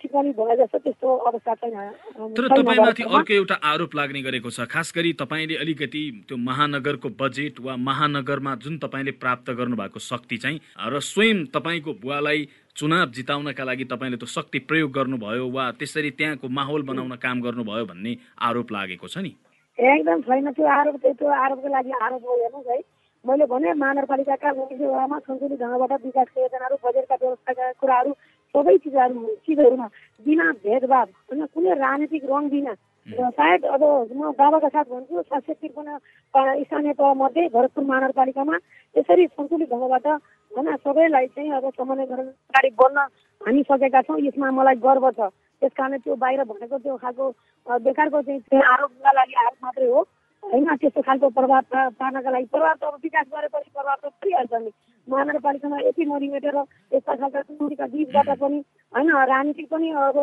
तपाईँमाथि। 2.53 3.03
अर्को 3.03 3.33
एउटा 3.33 3.55
आरोप 3.65 3.95
लाग्ने 3.95 4.21
गरेको 4.21 4.49
छ। 4.51 4.69
खास 4.69 4.93
गरी 4.95 5.13
तपाईँले 5.17 5.55
अलिकति 5.57 6.03
त्यो 6.29 6.37
महानगरको 6.37 7.09
बजेट 7.17 7.59
वा 7.65 7.73
महानगरमा 7.79 8.55
जुन 8.61 8.77
तपाईँले 8.77 9.11
प्राप्त 9.17 9.49
गर्नुभएको 9.49 9.99
शक्ति 9.99 10.37
चाहिँ 10.37 10.59
र 10.85 10.99
स्वयं 11.01 11.37
तपाईँको 11.49 11.91
बुवालाई 11.97 12.39
चुनाव 12.75 13.09
जिताउनका 13.11 13.63
लागि 13.63 13.85
तपाईँले 13.91 14.17
त्यो 14.17 14.27
शक्ति 14.27 14.59
प्रयोग 14.69 14.91
गर्नुभयो 14.91 15.47
वा 15.51 15.63
त्यसरी 15.79 16.11
त्यहाँको 16.19 16.47
माहौल 16.49 16.81
बनाउन 16.87 17.15
काम 17.19 17.41
गर्नुभयो 17.41 17.85
भन्ने 17.85 18.15
आरोप 18.39 18.71
लागेको 18.71 19.07
छ 19.07 19.17
नि? 19.17 19.31
एकदम 19.77 20.21
छैन 20.21 20.51
त्यो 20.51 20.65
आरोप 20.79 20.95
त्यो 21.01 21.27
आरोपको 21.27 21.67
लागि 21.67 21.91
आरोप 22.01 22.21
हो 22.25 22.31
हेर्नुहोस् 22.41 22.69
है। 22.71 22.79
मैले 23.25 23.45
भने 23.45 23.73
महानगरपालिकाका 23.73 24.49
वडामा 24.51 25.17
सन्तुलित 25.19 25.59
ढङ्गबाट 25.61 25.91
विकासका 26.05 26.41
योजनाहरू 26.41 26.75
बजेटका 26.85 27.15
व्यवस्थाका 27.21 27.71
कुराहरू 27.81 28.11
सबै 28.55 28.77
चिजहरू 28.83 29.35
चिजहरूमा 29.45 29.87
बिना 30.25 30.45
भेदभाव 30.63 31.07
होइन 31.27 31.45
कुनै 31.53 31.73
राजनीतिक 31.75 32.23
रङ 32.31 32.49
बिना। 32.49 32.73
सायद 33.07 33.61
अब 33.65 33.83
म 34.13 34.31
दावाका 34.39 34.69
साथ 34.69 34.85
भन्छु 34.89 35.21
सात 35.21 35.41
सय 35.45 35.53
त्रिपन्न 35.53 35.97
स्थानीय 36.63 36.93
तह 36.93 37.13
मध्ये 37.21 37.47
भरतपुर 37.53 37.83
महानगरपालिकामा 37.83 38.55
यसरी 38.95 39.25
सन्तुलित 39.27 39.69
ढङ्गबाट 39.69 40.07
होइन 40.51 40.75
सबैलाई 40.77 41.27
चाहिँ 41.27 41.51
अब 41.51 41.69
समन्वय 41.71 42.05
गरेर 42.05 42.27
अगाडि 42.27 42.69
बढ्न 42.75 42.97
हामी 43.41 43.63
सकेका 43.63 44.01
छौँ। 44.01 44.19
यसमा 44.21 44.51
मलाई 44.51 44.75
गर्व 44.83 45.09
छ। 45.11 45.29
त्यस 45.61 45.71
कारण 45.77 45.97
त्यो 46.03 46.15
बाहिर 46.15 46.43
भनेको 46.43 46.77
त्यो 46.77 46.95
खालको 46.97 47.25
बेकारको 47.67 48.21
चाहिँ 48.21 48.61
आरोपका 48.63 49.11
लागि 49.11 49.33
आरोप 49.41 49.57
मात्रै 49.63 49.87
हो। 49.87 50.01
होइन 50.43 50.75
त्यस्तो 50.75 51.01
खालको 51.01 51.29
प्रभाव 51.29 51.61
पार्नका 51.95 52.29
लागि। 52.31 52.45
प्रभाव 52.51 52.75
त 52.75 52.83
अब 52.83 52.99
विकास 53.03 53.25
गरेपछि 53.31 53.69
प्रभाव 53.71 53.97
त 54.03 54.11
परिहाल्छ 54.11 54.53
नि। 54.53 54.71
महानगरपालिकामा 55.07 55.77
यति 55.79 56.05
मरिमेटेर 56.05 56.57
यस्ता 56.91 57.15
खालका 57.15 57.41
चुनौतीका 57.41 57.85
बिचबाट 57.87 58.29
पनि 58.39 58.59
होइन 58.93 59.09
राजनीतिक 59.31 59.67
पनि 59.71 59.89
अब 59.89 60.17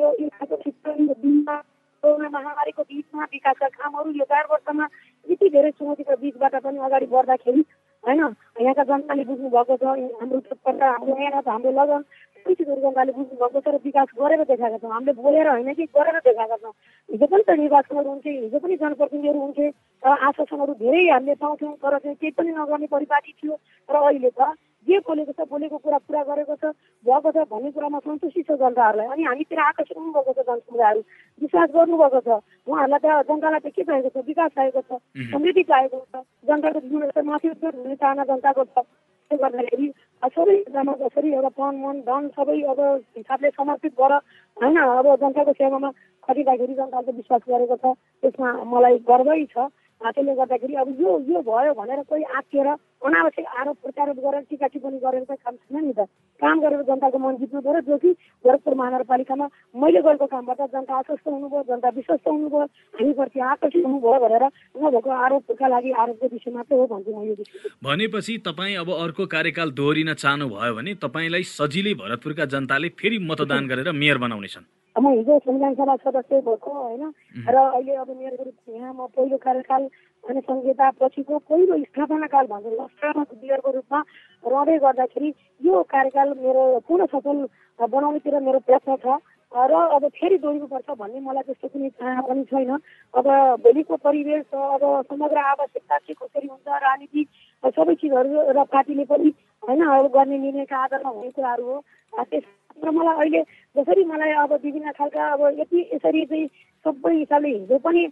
यो 0.00 0.28
खालको 0.28 0.56
दिनमा 0.56 1.56
कोरोना 2.02 2.28
महामारीको 2.28 2.82
बिचमा 2.82 3.24
विकासका 3.32 3.68
कामहरू 3.68 4.10
यो 4.10 4.24
चार 4.24 4.46
वर्षमा 4.50 4.86
यति 5.26 5.48
धेरै 5.48 5.70
चुनौतीको 5.70 6.16
बिचबाट 6.16 6.54
पनि 6.64 6.78
अगाडि 6.78 7.06
बढ्दाखेरि 7.06 7.62
होइन? 8.04 8.20
यहाँका 8.60 8.84
जनताले 8.84 9.24
बुझ्नु 9.24 9.48
भएको 9.48 9.76
छ 9.76 9.84
हाम्रो 9.84 10.40
तत्परता 10.42 10.86
हाम्रो 10.88 11.14
मेहनत 11.16 11.48
हाम्रो 11.48 11.70
लगन 11.72 12.02
चिजहरू 12.46 12.80
जनताले 12.82 13.12
बुझ्नु 13.12 13.34
भएको 13.38 13.60
छ 13.60 13.68
र 13.68 13.78
विकास 13.84 14.08
गरेर 14.18 14.42
देखाएका 14.44 14.78
छौँ। 14.78 14.90
हामीले 14.90 15.12
बोलेर 15.14 15.48
होइन 15.48 15.72
कि 15.72 15.84
गरेर 15.94 16.18
देखाएका 16.20 16.56
छौँ। 16.56 16.72
हिजो 17.08 17.26
पनि 17.26 17.42
त 17.42 17.50
निर्वाचनहरू 17.54 18.10
हुन्थे 18.10 18.30
हिजो 18.32 18.58
पनि 18.58 18.76
जनप्रतिनिधिहरू 18.76 19.40
हुन्थे 19.40 19.66
र 20.02 20.08
आश्वासनहरू 20.20 20.72
धेरै 20.74 21.02
हामीले 21.08 21.34
पाउँथ्यौँ 21.38 21.74
तर 21.78 21.98
चाहिँ 21.98 22.16
केही 22.16 22.30
पनि 22.32 22.50
नगर्ने 22.52 22.86
परिपाटी 22.90 23.32
थियो। 23.38 23.54
र 23.88 23.94
अहिले 24.02 24.30
त 24.30 24.50
जे 24.86 24.98
बोलेको 25.06 25.32
छ 25.32 25.46
बोलेको 25.50 25.76
कुरा 25.78 25.98
पुरा 26.06 26.22
गरेको 26.26 26.54
छ 26.58 26.64
भएको 27.06 27.30
छ 27.32 27.36
भन्ने 27.50 27.70
कुरामा 27.70 27.98
सन्तुष्टि 28.02 28.42
छ 28.42 28.50
जनताहरूलाई। 28.62 29.06
अनि 29.06 29.22
हामीतिर 29.22 29.58
आकर्षित 29.58 29.96
हुनुभएको 29.96 30.32
छ 30.32 30.46
जनसमुदायहरू। 30.46 31.00
विश्वास 31.42 31.68
गर्नुभएको 31.70 32.20
छ। 32.20 32.28
उहाँहरूलाई 32.66 33.00
त 33.02 33.26
जनतालाई 33.28 33.60
त 33.60 33.66
के 33.72 33.82
चाहिएको 33.82 34.10
छ? 34.10 34.26
विकास 34.26 34.50
चाहिएको 34.56 34.80
छ। 34.82 34.90
समृद्धि 35.32 35.62
चाहिएको 35.62 35.98
छ। 36.12 36.24
जनताको 36.48 36.80
जीवनस्तर 36.80 37.22
माथि 37.22 37.48
हुने 37.48 37.96
चाहना 37.96 38.24
जनताको 38.24 38.64
छ। 38.64 38.78
त्यसले 38.78 39.38
गर्दाखेरि 39.38 39.86
अब 40.22 40.30
सबैजना 40.30 40.92
जसरी 41.00 41.28
एउटा 41.32 41.50
तन 41.56 41.74
मन 41.82 41.96
धन 42.06 42.22
सबै 42.36 42.60
अब 42.72 42.80
हिसाबले 43.16 43.50
समर्पित 43.50 43.92
गर 44.00 44.12
होइन 44.56 44.76
अब 44.76 45.06
जनताको 45.22 45.52
सेवामा 45.52 45.90
खटिँदाखेरि 46.26 46.74
जनताले 46.74 47.12
विश्वास 47.12 47.42
गरेको 47.48 47.76
छ। 47.76 47.84
त्यसमा 48.22 48.50
मलाई 48.66 48.98
गर्वै 49.08 49.44
छ। 49.46 49.70
त्यसले 50.10 50.34
गर्दाखेरि 50.34 50.74
अब 50.82 50.88
यो 51.00 51.10
यो 51.30 51.40
भयो 51.46 51.72
भनेर 51.78 52.02
कोही 52.10 52.22
आत्तिएर 52.38 52.68
अनावश्यक 53.02 53.46
आरोप 53.60 53.76
प्रत्यारोप 53.82 54.18
गरेर 54.24 54.42
टिका 54.50 54.66
टिप्पणी 54.66 54.98
गरेर 54.98 55.24
चाहिँ 55.24 55.42
काम 55.44 55.54
छैन 55.56 55.84
नि 55.84 55.92
त। 55.92 56.06
काम 56.42 56.60
गरेर 56.60 56.82
जनताको 56.88 57.18
मन 57.18 57.36
जित्नु 57.38 57.60
पऱ्यो 57.60 57.80
जो 57.86 57.96
कि 58.02 58.10
गोरखपुर 58.44 58.74
महानगरपालिकामा 58.74 59.46
मैले 59.82 60.00
गरेको 60.02 60.26
कामबाट 60.26 60.60
जनता 60.74 60.94
आश्वस्त 60.98 61.26
हुनुभयो 61.26 61.62
जनता 61.70 61.88
विश्वस्त 61.98 62.26
हुनुभयो 62.28 62.62
हामीप्रति 62.98 63.40
आकर्षित 63.52 63.84
हुनुभयो 63.86 64.18
भनेर 64.26 64.44
नभएको 64.82 65.10
आरोपका 65.10 65.68
लागि 65.68 65.90
आरोपको 66.02 66.26
विषय 66.32 66.50
मात्रै 66.50 66.78
हो 66.78 66.86
भन्छु 66.92 67.10
म 67.12 67.22
यो 67.22 67.34
विषय। 67.38 67.70
भनेपछि 67.84 68.38
तपाईँ 68.46 68.76
अब 68.82 68.90
अर्को 68.98 69.26
कार्यकाल 69.26 69.70
दोहोरिन 69.72 70.14
चाहनुभयो 70.14 70.74
भने 70.74 70.94
तपाईँलाई 71.02 71.42
सजिलै 71.54 71.94
भरतपुरका 72.02 72.44
जनताले 72.54 72.88
फेरि 72.98 73.18
मतदान 73.30 73.66
गरेर 73.68 73.92
मेयर 73.92 74.18
बनाउनेछन्। 74.18 74.81
म 74.96 75.08
हिजो 75.08 75.38
संविधान 75.38 75.74
सभा 75.74 75.96
सदस्य 75.96 76.40
भएको 76.40 76.70
होइन? 76.70 77.12
र 77.48 77.56
अहिले 77.56 77.94
अब 77.96 78.10
मेरो 78.12 78.44
रूपमा 78.44 78.76
यहाँ 78.76 78.92
म 78.92 79.06
पहिलो 79.16 79.36
कार्यकाल 79.40 79.82
अनि 80.24 80.40
संहिता 80.40 80.90
पछिको 81.00 81.38
पहिलो 81.48 81.78
स्थापना 81.84 82.26
काल 82.28 82.46
भन्छ 82.46 82.66
लस्करमा 82.66 83.24
मेयरको 83.32 83.70
रूपमा 83.72 84.00
रहँदै 84.44 84.78
गर्दाखेरि 84.78 85.28
यो 85.60 85.82
कार्यकाल 85.88 86.28
मेरो 86.38 86.62
पूर्ण 86.88 87.06
सफल 87.08 87.36
बनाउनेतिर 87.80 88.40
मेरो 88.40 88.58
प्रयत्न 88.68 88.96
छ। 88.96 89.16
र 89.52 89.72
अब 89.96 90.08
फेरि 90.08 90.36
दोहोरिनुपर्छ 90.38 90.90
भन्ने 90.96 91.20
मलाई 91.20 91.42
त्यस्तो 91.44 91.68
कुनै 91.68 91.88
चाहना 91.90 92.20
पनि 92.24 92.44
छैन। 92.44 92.70
अब 93.14 93.26
भोलिको 93.64 93.96
परिवेश 93.96 94.44
अब 94.48 94.82
समग्र 95.08 95.38
आवश्यकता 95.38 95.96
के 95.98 96.12
कसरी 96.14 96.46
हुन्छ 96.48 96.68
राजनीति 96.68 97.22
सबै 97.64 97.94
चिजहरू 97.94 98.30
र 98.52 98.64
पार्टीले 98.72 99.04
पनि 99.04 99.28
होइन 99.62 99.80
अब 99.88 100.06
गर्ने 100.08 100.38
निर्णयका 100.38 100.76
आधारमा 100.76 101.10
हुने 101.10 101.30
कुराहरू 101.36 101.64
हो। 101.64 101.76
त्यस 102.12 102.44
र 102.78 102.90
मलाई 102.90 103.16
अहिले 103.16 103.42
जसरी 103.76 104.04
मलाई 104.04 104.32
अब 104.38 104.52
विभिन्न 104.54 104.92
खालका 104.92 105.26
अब 105.28 105.40
यति 105.58 105.80
यसरी 105.94 106.24
चाहिँ 106.24 106.46
सबै 106.84 107.12
हिसाबले 107.14 107.48
हिजो 107.50 107.78
पनि 107.78 108.02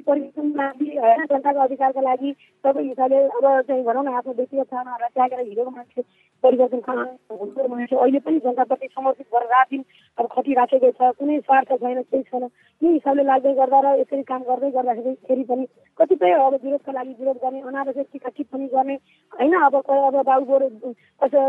परिवर्तन 0.00 0.46
लागि 0.56 0.88
होइन 0.96 1.24
जनताको 1.26 1.60
अधिकारको 1.60 2.00
लागि 2.02 2.32
सबै 2.64 2.82
हिसाबले 2.84 3.18
अब 3.30 3.46
चाहिँ 3.62 3.82
भनौँ 3.84 4.04
न 4.04 4.14
आफ्नो 4.14 4.32
व्यक्तिगत 4.34 4.66
चाहनाहरूलाई 4.66 5.10
त्यागेर 5.14 5.40
हिँडेको 5.42 5.70
मान्छे 5.70 6.02
परिवर्तन 6.46 6.80
हुनु 7.32 7.68
मान्छे 7.68 7.96
अहिले 7.96 8.18
पनि 8.26 8.38
जनताप्रति 8.40 8.86
समर्पित 8.88 9.26
भएर 9.34 9.46
रात 9.50 9.66
दिन 9.70 9.84
अब 10.18 10.26
खटिराखेको 10.32 10.90
छ 10.92 11.10
कुनै 11.18 11.38
स्वार्थ 11.40 11.72
छैन 11.74 12.02
केही 12.02 12.22
छैन। 12.22 12.42
यही 12.82 12.92
हिसाबले 12.92 13.22
लाग्दै 13.24 13.52
गर्दा 13.54 13.80
र 13.80 13.86
यसरी 14.00 14.22
काम 14.30 14.42
गर्दै 14.48 14.70
गर्दाखेरि 14.70 15.14
फेरि 15.26 15.44
पनि 15.50 15.64
कतिपय 15.98 16.32
अब 16.36 16.54
विरोधका 16.64 16.92
लागि 16.92 17.14
विरोध 17.20 17.36
गर्ने 17.44 17.60
अनावश्यक 17.62 18.06
टिका 18.12 18.30
टिप्पणी 18.36 18.66
गर्ने 18.74 18.94
होइन? 19.32 19.54
अब 19.58 19.74
अब 19.76 20.16
बाबु 20.22 20.44
गोरु 20.46 20.68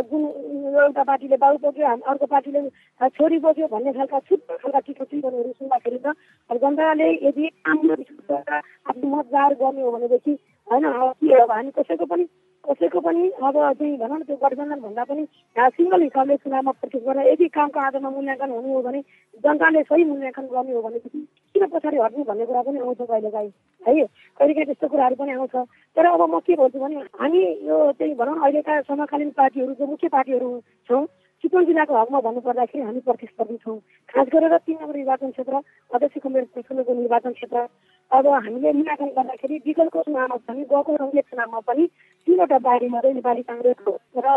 जुन 0.08 0.24
एउटा 0.82 1.04
पार्टीले 1.04 1.38
बाबु 1.38 1.58
बोक्यो 1.66 1.94
अर्को 2.12 2.26
पार्टीले 2.26 2.62
छोरी 3.12 3.40
बोक्यो 3.40 3.68
भन्ने 3.68 3.94
खालका 3.94 4.20
छुट्टै 4.28 4.58
खालका 4.58 4.80
टिका 4.88 5.04
टिप्पणीहरू 5.12 5.52
सुन्दाखेरि 5.52 6.00
त 6.00 6.16
अब 6.50 6.58
जनताले 6.58 7.10
यदि 7.28 7.46
आफ्नो 7.68 9.16
मत 9.16 9.26
जाहेर 9.32 9.54
गर्ने 9.62 9.82
हो 9.82 9.92
भनेदेखि 9.92 10.38
होइन 10.68 10.86
हामी 10.86 11.72
कसैको 11.72 12.06
पनि 12.06 12.28
कसैको 12.68 13.00
पनि 13.00 13.30
अब 13.32 13.56
चाहिँ 13.74 13.98
भनौँ 13.98 14.18
न 14.20 14.24
त्यो 14.24 14.36
गठबन्धन 14.36 14.80
भन्दा 14.80 15.04
पनि 15.04 15.24
सिङ्गल 15.56 16.02
हिसाबले 16.02 16.36
चुनावमा 16.38 16.72
प्रत्यक्ष 16.72 17.06
गरेर 17.08 17.28
यदि 17.28 17.48
कामको 17.48 17.80
आधारमा 17.80 18.10
मूल्याङ्कन 18.10 18.52
हुनु 18.52 18.74
हो 18.74 18.82
भने 18.84 19.02
जनताले 19.44 19.82
सही 19.88 20.04
मूल्याङ्कन 20.04 20.46
गर्ने 20.52 20.74
हो 20.74 20.82
भनेदेखि 20.82 21.20
किन 21.56 21.66
पछाडि 21.68 21.98
हट्नु 21.98 22.24
भन्ने 22.24 22.46
कुरा 22.46 22.62
पनि 22.62 22.80
आउँछ 22.80 23.02
कहिलेकाहीँ 23.02 23.52
है? 23.82 24.06
कहिलेकाहीँ 24.40 24.66
त्यस्तो 24.66 24.88
कुराहरू 24.88 25.16
पनि 25.16 25.32
आउँछ। 25.32 25.56
तर 25.98 26.06
अब 26.06 26.22
म 26.28 26.40
के 26.44 26.56
भन्छु 26.56 26.80
भने 26.80 26.96
हामी 27.16 27.40
यो 27.68 27.78
चाहिँ 27.96 28.16
भनौँ 28.16 28.36
न 28.36 28.42
अहिलेका 28.44 28.82
समकालीन 28.84 29.30
पार्टीहरू 29.32 29.74
जो 29.74 29.86
मुख्य 29.88 30.08
पार्टीहरू 30.12 30.50
छौँ 30.90 31.06
चितवन 31.44 31.66
जिल्लाको 31.66 31.94
हकमा 31.98 32.20
भन्नुपर्दाखेरि 32.20 32.84
हामी 32.84 33.00
प्रतिस्पर्धी 33.08 33.58
छौँ। 33.64 33.78
खास 34.10 34.28
गरेर 34.34 34.58
तिन 34.58 34.78
नम्बर 34.82 34.96
निर्वाचन 34.98 35.32
क्षेत्र 35.32 35.56
अध्यक्षको 35.94 36.30
मेरो 36.30 36.62
ठुलोको 36.62 36.94
निर्वाचन 36.94 37.32
क्षेत्र। 37.38 37.58
अब 38.12 38.28
हामीले 38.28 38.72
मूल्याङ्कन 38.74 39.10
गर्दाखेरि 39.18 39.56
विगतको 39.66 40.02
चुनावमा 40.08 40.36
पनि 40.48 40.64
गएको 40.72 40.96
रङ्गित 40.98 41.26
चुनावमा 41.30 41.60
पनि 41.68 41.86
तिनवटा 42.28 42.58
बारी 42.68 42.88
मात्रै 42.90 43.14
नेपाली 43.14 43.42
काङ्ग्रेसको 43.50 43.92
र 44.18 44.28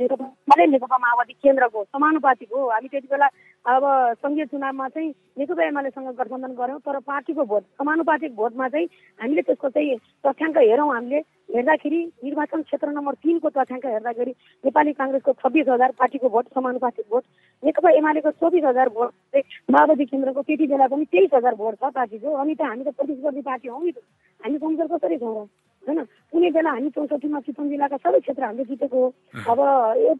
नेकपा 0.00 0.64
नेकपा 0.64 0.96
माओवादी 0.96 1.32
केन्द्रको 1.44 1.84
समानुपातिक 1.84 2.48
हो। 2.54 2.60
हामी 2.72 2.88
त्यति 2.88 3.08
बेला 3.12 3.28
अब 3.66 3.84
सङ्घीय 4.24 4.44
चुनावमा 4.46 4.88
चाहिँ 4.88 5.10
नेकपा 5.38 5.62
एमालेसँग 5.66 6.08
गठबन्धन 6.16 6.52
गऱ्यौँ 6.56 6.80
तर 6.86 6.98
पार्टीको 7.04 7.44
भोट 7.44 7.62
समानुपातिक 7.78 8.34
भोटमा 8.36 8.68
चाहिँ 8.68 8.86
हामीले 9.20 9.42
त्यसको 9.42 9.68
चाहिँ 9.68 9.96
तथ्याङ्क 10.24 10.56
हेरौँ 10.56 10.92
हामीले। 10.94 11.20
हेर्दाखेरि 11.48 11.98
निर्वाचन 12.24 12.62
क्षेत्र 12.62 12.88
नम्बर 12.90 13.14
तिनको 13.22 13.48
तथ्याङ्क 13.56 13.86
हेर्दाखेरि 13.86 14.32
नेपाली 14.64 14.92
काङ्ग्रेसको 14.92 15.32
छब्बिस 15.42 15.68
हजार 15.68 15.90
पार्टीको 15.98 16.28
भोट 16.28 16.46
समानुपातिक 16.54 17.06
भोट 17.10 17.24
नेकपा 17.62 17.90
एमालेको 17.98 18.30
चौबिस 18.42 18.64
हजार 18.64 18.88
भोट 18.96 19.42
माओवादी 19.70 20.04
केन्द्रको 20.04 20.42
त्यति 20.42 20.66
बेला 20.66 20.86
पनि 20.90 21.04
तेइस 21.14 21.30
हजार 21.34 21.54
भोट 21.54 21.74
छ 21.74 21.92
पार्टीको। 21.94 22.34
अनि 22.34 22.54
त 22.54 22.62
हामी 22.62 22.84
त 22.84 22.94
प्रतिस्पर्धी 22.98 23.42
पार्टी 23.46 23.68
हौँ 23.68 23.82
नि 23.84 23.92
त। 23.92 24.02
हामी 24.40 24.58
कमजोर 24.58 24.86
कसरी 24.96 25.18
छौँ 25.22 25.34
र? 25.36 25.46
होइन? 25.86 26.00
कुनै 26.32 26.50
बेला 26.50 26.70
हामी 26.76 26.90
चौसठीमा 26.94 27.40
चितवन 27.46 27.68
जिल्लाका 27.68 27.96
सबै 28.04 28.20
क्षेत्र 28.20 28.42
हामीले 28.44 28.64
जितेको 28.70 28.98
हो। 28.98 29.08
अब 29.50 29.58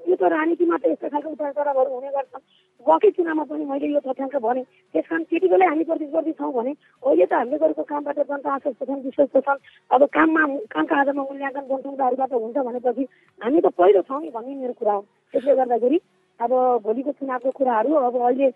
यो 0.07 0.14
त 0.16 0.22
राजनीतिमा 0.22 0.76
त 0.79 0.85
यस्तो 0.87 1.09
खालको 1.11 1.31
उतार 1.31 1.52
चढावहरू 1.52 1.90
हुने 1.94 2.11
गर्छन्। 2.16 2.44
गएकै 2.87 3.11
चुनावमा 3.16 3.44
पनि 3.50 3.64
मैले 3.66 3.87
यो 3.90 4.00
तथ्याङ्क 4.07 4.37
भने 4.46 4.62
त्यस 4.94 5.07
कारण 5.11 5.22
त्यति 5.26 5.46
बेलै 5.50 5.66
हामी 5.66 5.85
प्रतिस्पर्धी 5.90 6.33
छौँ 6.38 6.52
भने 6.55 6.72
अहिले 7.02 7.26
त 7.26 7.33
हामीले 7.35 7.59
गरेको 7.59 7.83
कामबाट 7.83 8.18
जनता 8.31 8.50
आश्वस्त 8.55 8.83
छन् 8.87 9.05
विश्वस्त 9.07 9.37
छन्। 9.46 9.62
अब 9.90 10.02
काममा 10.16 10.42
कामका 10.70 10.94
आधारमा 11.00 11.22
मूल्याङ्कन 11.26 11.64
जनसङ्ख्याहरूबाट 11.66 12.33
हुन्छ 12.33 12.57
भनेपछि 12.68 13.05
हामी 13.40 13.59
त 13.61 13.66
पहिलो 13.74 14.00
छौँ 14.07 14.20
नि 14.22 14.31
भन्ने 14.31 14.55
मेरो 14.62 14.74
कुरा 14.79 14.94
हो। 14.94 15.02
त्यसले 15.35 15.55
गर्दाखेरि 15.59 15.98
अब 16.40 16.52
भोलिको 16.85 17.11
चुनावको 17.18 17.50
कुराहरू 17.59 17.90
अब 18.07 18.14
अहिले 18.22 18.48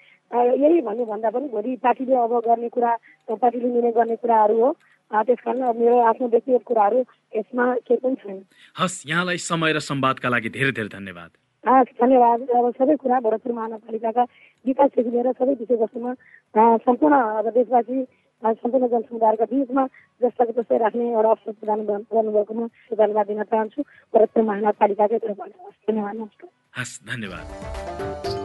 यही 0.62 0.80
भन्नु 0.86 1.04
भन्दा 1.10 1.30
पनि 1.34 1.48
भोलि 1.48 1.76
पार्टीले 1.82 2.14
अब 2.14 2.32
गर्ने 2.46 2.68
कुरा 2.70 2.92
पार्टीले 3.34 3.68
निर्णय 3.68 3.92
गर्ने 3.98 4.16
कुराहरू 4.22 4.56
हो। 4.62 4.70
त्यस 5.10 5.40
कारण 5.44 5.62
मेरो 5.78 5.98
आफ्नो 6.10 6.26
व्यक्तिगत 6.28 6.62
कुराहरू 6.70 7.00
यसमा 7.36 7.64
केही 7.86 8.00
पनि 8.02 8.14
छैन 8.22 8.38
हस् 8.80 8.96
यहाँलाई 9.10 9.38
समय 9.50 9.72
र 9.72 9.78
संवादका 9.90 10.28
लागि 10.28 10.48
धेरै 10.56 10.72
धेरै 10.78 10.90
धन्यवाद। 10.96 11.30
हस् 11.64 11.92
धन्यवाद। 12.00 12.40
अब 12.56 12.66
सबै 12.78 12.94
कुरा 13.02 13.18
भरतपुर 13.20 13.52
महानगरपालिकाका 13.52 14.24
विकासदेखि 14.66 15.10
लिएर 15.10 15.28
सबै 15.36 15.54
विषयवस्तुमा 15.60 16.12
सम्पूर्ण 16.86 17.14
अब 17.40 17.46
देशवासी 17.58 17.98
सम्पूर्ण 18.42 18.86
जनसमुदायका 18.88 19.44
बिचमा 19.52 19.84
जस्ताको 20.20 20.52
जस्तै 20.56 20.78
राख्ने 20.78 21.04
एउटा 21.12 21.28
अवसर 21.28 21.52
प्रदान 21.60 21.80
गर्नुभएकोमा 21.84 22.66
धन्यवाद 22.96 23.26
दिन 23.28 23.42
चाहन्छु। 23.44 23.80
भरतपुर 24.14 24.42
महानगरपालिकाकै 24.42 25.18
तर्फबाट 25.18 25.50
धन्यवाद 25.88 26.14
नमस्कार। 26.16 26.48
हस् 26.80 27.00
धन्यवाद। 27.12 28.39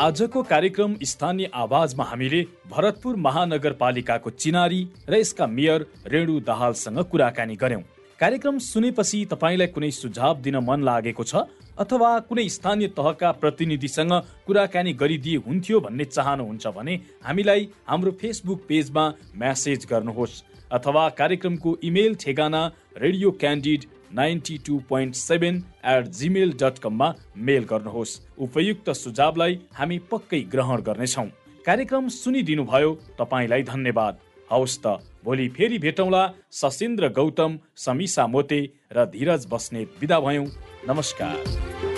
आजको 0.00 0.42
कार्यक्रम 0.42 0.94
स्थानीय 1.04 1.48
आवाजमा 1.54 2.04
हामीले 2.04 2.40
भरतपुर 2.70 3.16
महानगरपालिकाको 3.18 4.30
चिनारी 4.32 4.78
र 5.08 5.14
यसका 5.14 5.46
मेयर 5.48 5.84
रेणु 6.06 6.38
दाहालसँग 6.40 7.02
कुराकानी 7.10 7.56
गर्यौं। 7.56 7.82
कार्यक्रम 8.20 8.58
सुनेपछि 8.60 9.24
तपाईँलाई 9.30 9.66
कुनै 9.68 9.90
सुझाव 9.92 10.40
दिन 10.40 10.56
मन 10.62 10.88
लागेको 10.88 11.24
छ 11.24 11.44
अथवा 11.78 12.12
कुनै 12.30 12.48
स्थानीय 12.48 12.88
तहका 12.96 13.32
प्रतिनिधिसँग 13.42 14.16
कुराकानी 14.46 14.92
गरिदिए 14.96 15.44
हुन्थ्यो 15.44 15.80
भन्ने 15.82 16.04
चाहनुहुन्छ 16.06 16.74
भने 16.76 16.96
हामीलाई 17.22 17.68
हाम्रो 17.86 18.16
फेसबुक 18.20 18.66
पेजमा 18.68 19.04
म्यासेज 19.36 19.86
गर्नुहोस् 19.92 20.42
अथवा 20.70 21.08
कार्यक्रमको 21.20 21.76
इमेल 21.84 22.14
ठेगाना 22.20 22.62
radio 22.98 23.30
candid 23.40 23.84
ninety 24.12 24.56
two 24.66 24.78
point 24.88 25.14
seven 25.14 25.62
eight 25.86 26.06
gmail 26.10 26.52
dot 26.52 26.78
कममा 26.78 27.08
मेल 27.38 27.64
गर्नुहोस्। 27.64 28.18
उपयुक्त 28.38 28.90
सुझावलाई 28.92 29.58
हामी 29.74 29.98
पक्कै 30.10 30.40
ग्रहण 30.52 30.80
गर्नेछौँ। 30.82 31.26
कार्यक्रम 31.66 32.08
सुनिदिनुभयो 32.10 32.90
तपाईँलाई 33.20 33.62
धन्यवाद। 33.62 34.18
हवस् 34.50 34.78
त 34.82 34.98
भोलि 35.24 35.48
फेरि 35.48 35.78
भेटौँला। 35.78 36.22
सशिन्द्र 36.50 37.08
गौतम 37.12 37.58
समिसा 37.76 38.26
मोते 38.26 38.60
र 38.92 39.04
धीरज 39.06 39.46
बस्नेत 39.46 39.88
विदा 40.00 40.20
भयौँ। 40.20 40.46
नमस्कार। 40.88 41.89